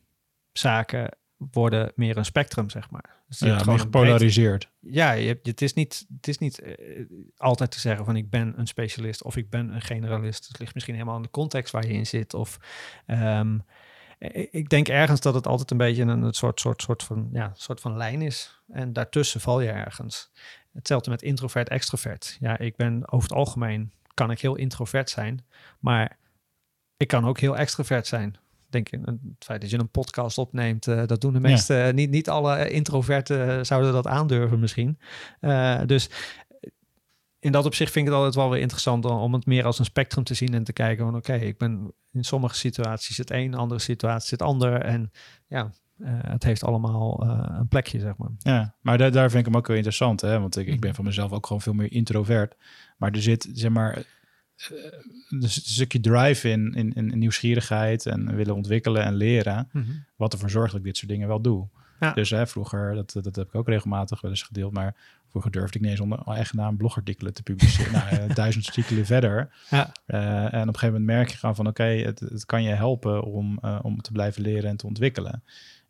[0.51, 3.23] zaken worden meer een spectrum, zeg maar.
[3.27, 4.71] Dus ja, meer gepolariseerd.
[4.79, 7.05] Ja, je het is niet, het is niet uh,
[7.37, 10.47] altijd te zeggen van ik ben een specialist of ik ben een generalist.
[10.47, 12.33] Het ligt misschien helemaal in de context waar je in zit.
[12.33, 12.57] Of
[13.07, 13.63] um,
[14.51, 17.51] ik denk ergens dat het altijd een beetje een, een soort, soort, soort, van, ja,
[17.55, 18.61] soort van lijn is.
[18.67, 20.31] En daartussen val je ergens.
[20.75, 22.37] Hetzelfde met introvert, extrovert.
[22.39, 25.45] Ja, ik ben over het algemeen, kan ik heel introvert zijn,
[25.79, 26.17] maar
[26.97, 28.35] ik kan ook heel extrovert zijn.
[28.69, 31.91] Denk je, het feit dat je een podcast opneemt, uh, dat doen de meeste, ja.
[31.91, 34.99] niet, niet alle introverten zouden dat aandurven misschien.
[35.41, 36.09] Uh, dus
[37.39, 39.85] in dat opzicht vind ik het altijd wel weer interessant om het meer als een
[39.85, 43.31] spectrum te zien en te kijken van oké, okay, ik ben in sommige situaties het
[43.31, 44.81] een, andere situaties het ander.
[44.81, 45.11] En
[45.47, 45.71] ja,
[46.03, 48.31] het heeft allemaal uh, een plekje, zeg maar.
[48.37, 50.39] Ja, maar daar, daar vind ik hem ook wel interessant, hè?
[50.39, 52.55] Want ik, ik ben van mezelf ook gewoon veel meer introvert.
[52.97, 54.77] Maar er zit, zeg maar, uh,
[55.29, 59.69] een stukje drive in, in, in, nieuwsgierigheid en willen ontwikkelen en leren.
[59.71, 60.05] Mm -hmm.
[60.15, 61.67] Wat ervoor zorgt dat ik dit soort dingen wel doe.
[61.99, 62.13] Ja.
[62.13, 64.95] Dus hè, vroeger, dat, dat heb ik ook regelmatig wel eens gedeeld, maar
[65.29, 67.91] vroeger durfde ik niet eens onder eigen naam blogartikelen te publiceren.
[67.91, 69.53] nou, duizend artikelen verder.
[69.69, 69.91] Ja.
[70.07, 72.63] Uh, en op een gegeven moment merk je gewoon van, oké, okay, het, het, kan
[72.63, 75.43] je helpen om, uh, om te blijven leren en te ontwikkelen.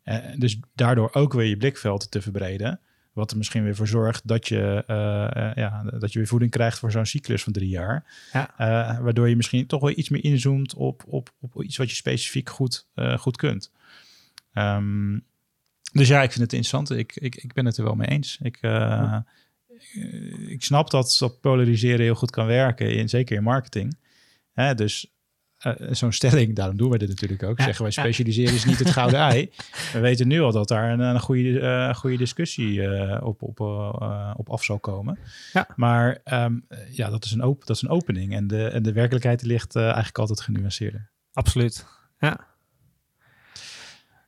[0.06, 2.80] Uh, dus daardoor ook weer je blikveld te verbreden.
[3.12, 4.82] Wat er misschien weer voor zorgt dat je,
[5.54, 8.04] ja, dat je weer voeding krijgt voor zo'n cyclus van drie jaar.
[8.32, 8.54] Ja.
[9.02, 12.50] waardoor je misschien toch wel iets meer inzoomt op, op, op iets wat je specifiek
[12.50, 12.86] goed,
[13.18, 13.72] goed kunt.
[14.54, 15.24] Um,
[15.92, 16.90] dus ja, ik vind het interessant.
[16.90, 18.38] Ik, ik, ik ben het er wel mee eens.
[18.42, 19.26] Ik, ja.
[20.46, 23.96] ik snap dat, dat polariseren heel goed kan werken, in, zeker in marketing.
[24.52, 25.15] Hè, dus
[25.66, 27.60] uh, zo'n stelling, daarom doen we dit natuurlijk ook.
[27.60, 29.50] Zeggen wij specialiseren is niet het gouden ei.
[29.92, 32.82] We weten nu al dat daar een, een goede, uh, goede discussie
[33.22, 33.60] op, op,
[34.36, 35.18] op af zal komen.
[35.52, 35.68] Ja.
[35.76, 38.34] Maar um, ja, dat is, een op, dat is een opening.
[38.34, 41.10] En de, en de werkelijkheid ligt eigenlijk altijd genuanceerder.
[41.32, 41.86] Absoluut,
[42.18, 42.54] ja.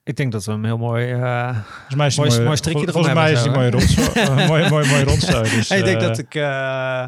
[0.05, 1.11] Ik denk dat we hem heel mooi...
[1.13, 4.15] eh, Volgens mij is Mooi- mooi, mooi strikje vol- Volgens mij is die mooi rond.
[4.15, 5.27] Eh, mooi, mooi, mooi rond.
[5.27, 6.35] Dus, ik denk eh, dat ik...
[6.35, 7.05] eh,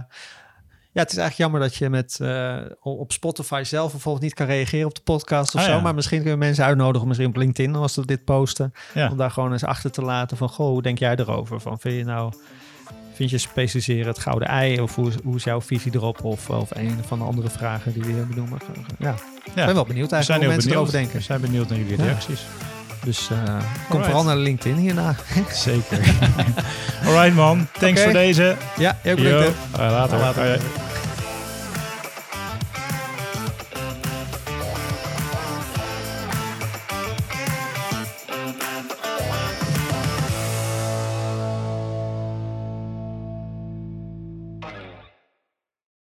[0.93, 4.47] ja, het is eigenlijk jammer dat je met, eh, op Spotify zelf bijvoorbeeld niet kan
[4.47, 5.72] reageren op de podcast of Ah, zo.
[5.72, 5.80] ja.
[5.80, 8.72] Maar misschien kunnen we mensen uitnodigen, misschien op LinkedIn als we dit posten.
[8.95, 9.11] Ja.
[9.11, 11.61] Om daar gewoon eens achter te laten van, goh, hoe denk jij erover?
[11.61, 12.32] Van, vind je nou,
[13.12, 14.80] vind je specialiseren het gouden ei?
[14.80, 16.24] Of hoe, is- hoe is jouw visie erop?
[16.24, 18.59] Of, of een van de andere vragen die we hier benoemen.
[18.99, 19.14] Ja,
[19.45, 20.74] ik ben wel benieuwd we eigenlijk zijn hoe mensen benieuwd.
[20.74, 21.16] erover denken.
[21.16, 22.05] We zijn benieuwd naar jullie Ja.
[22.05, 22.41] reacties.
[23.05, 23.57] Dus eh,
[23.88, 25.14] kom vooral naar LinkedIn hierna.
[25.53, 25.98] Zeker.
[27.07, 28.57] Alright man, thanks voor deze.
[28.76, 29.57] Ja, heel bedankt.
[29.76, 30.18] Later.
[30.18, 30.61] Later.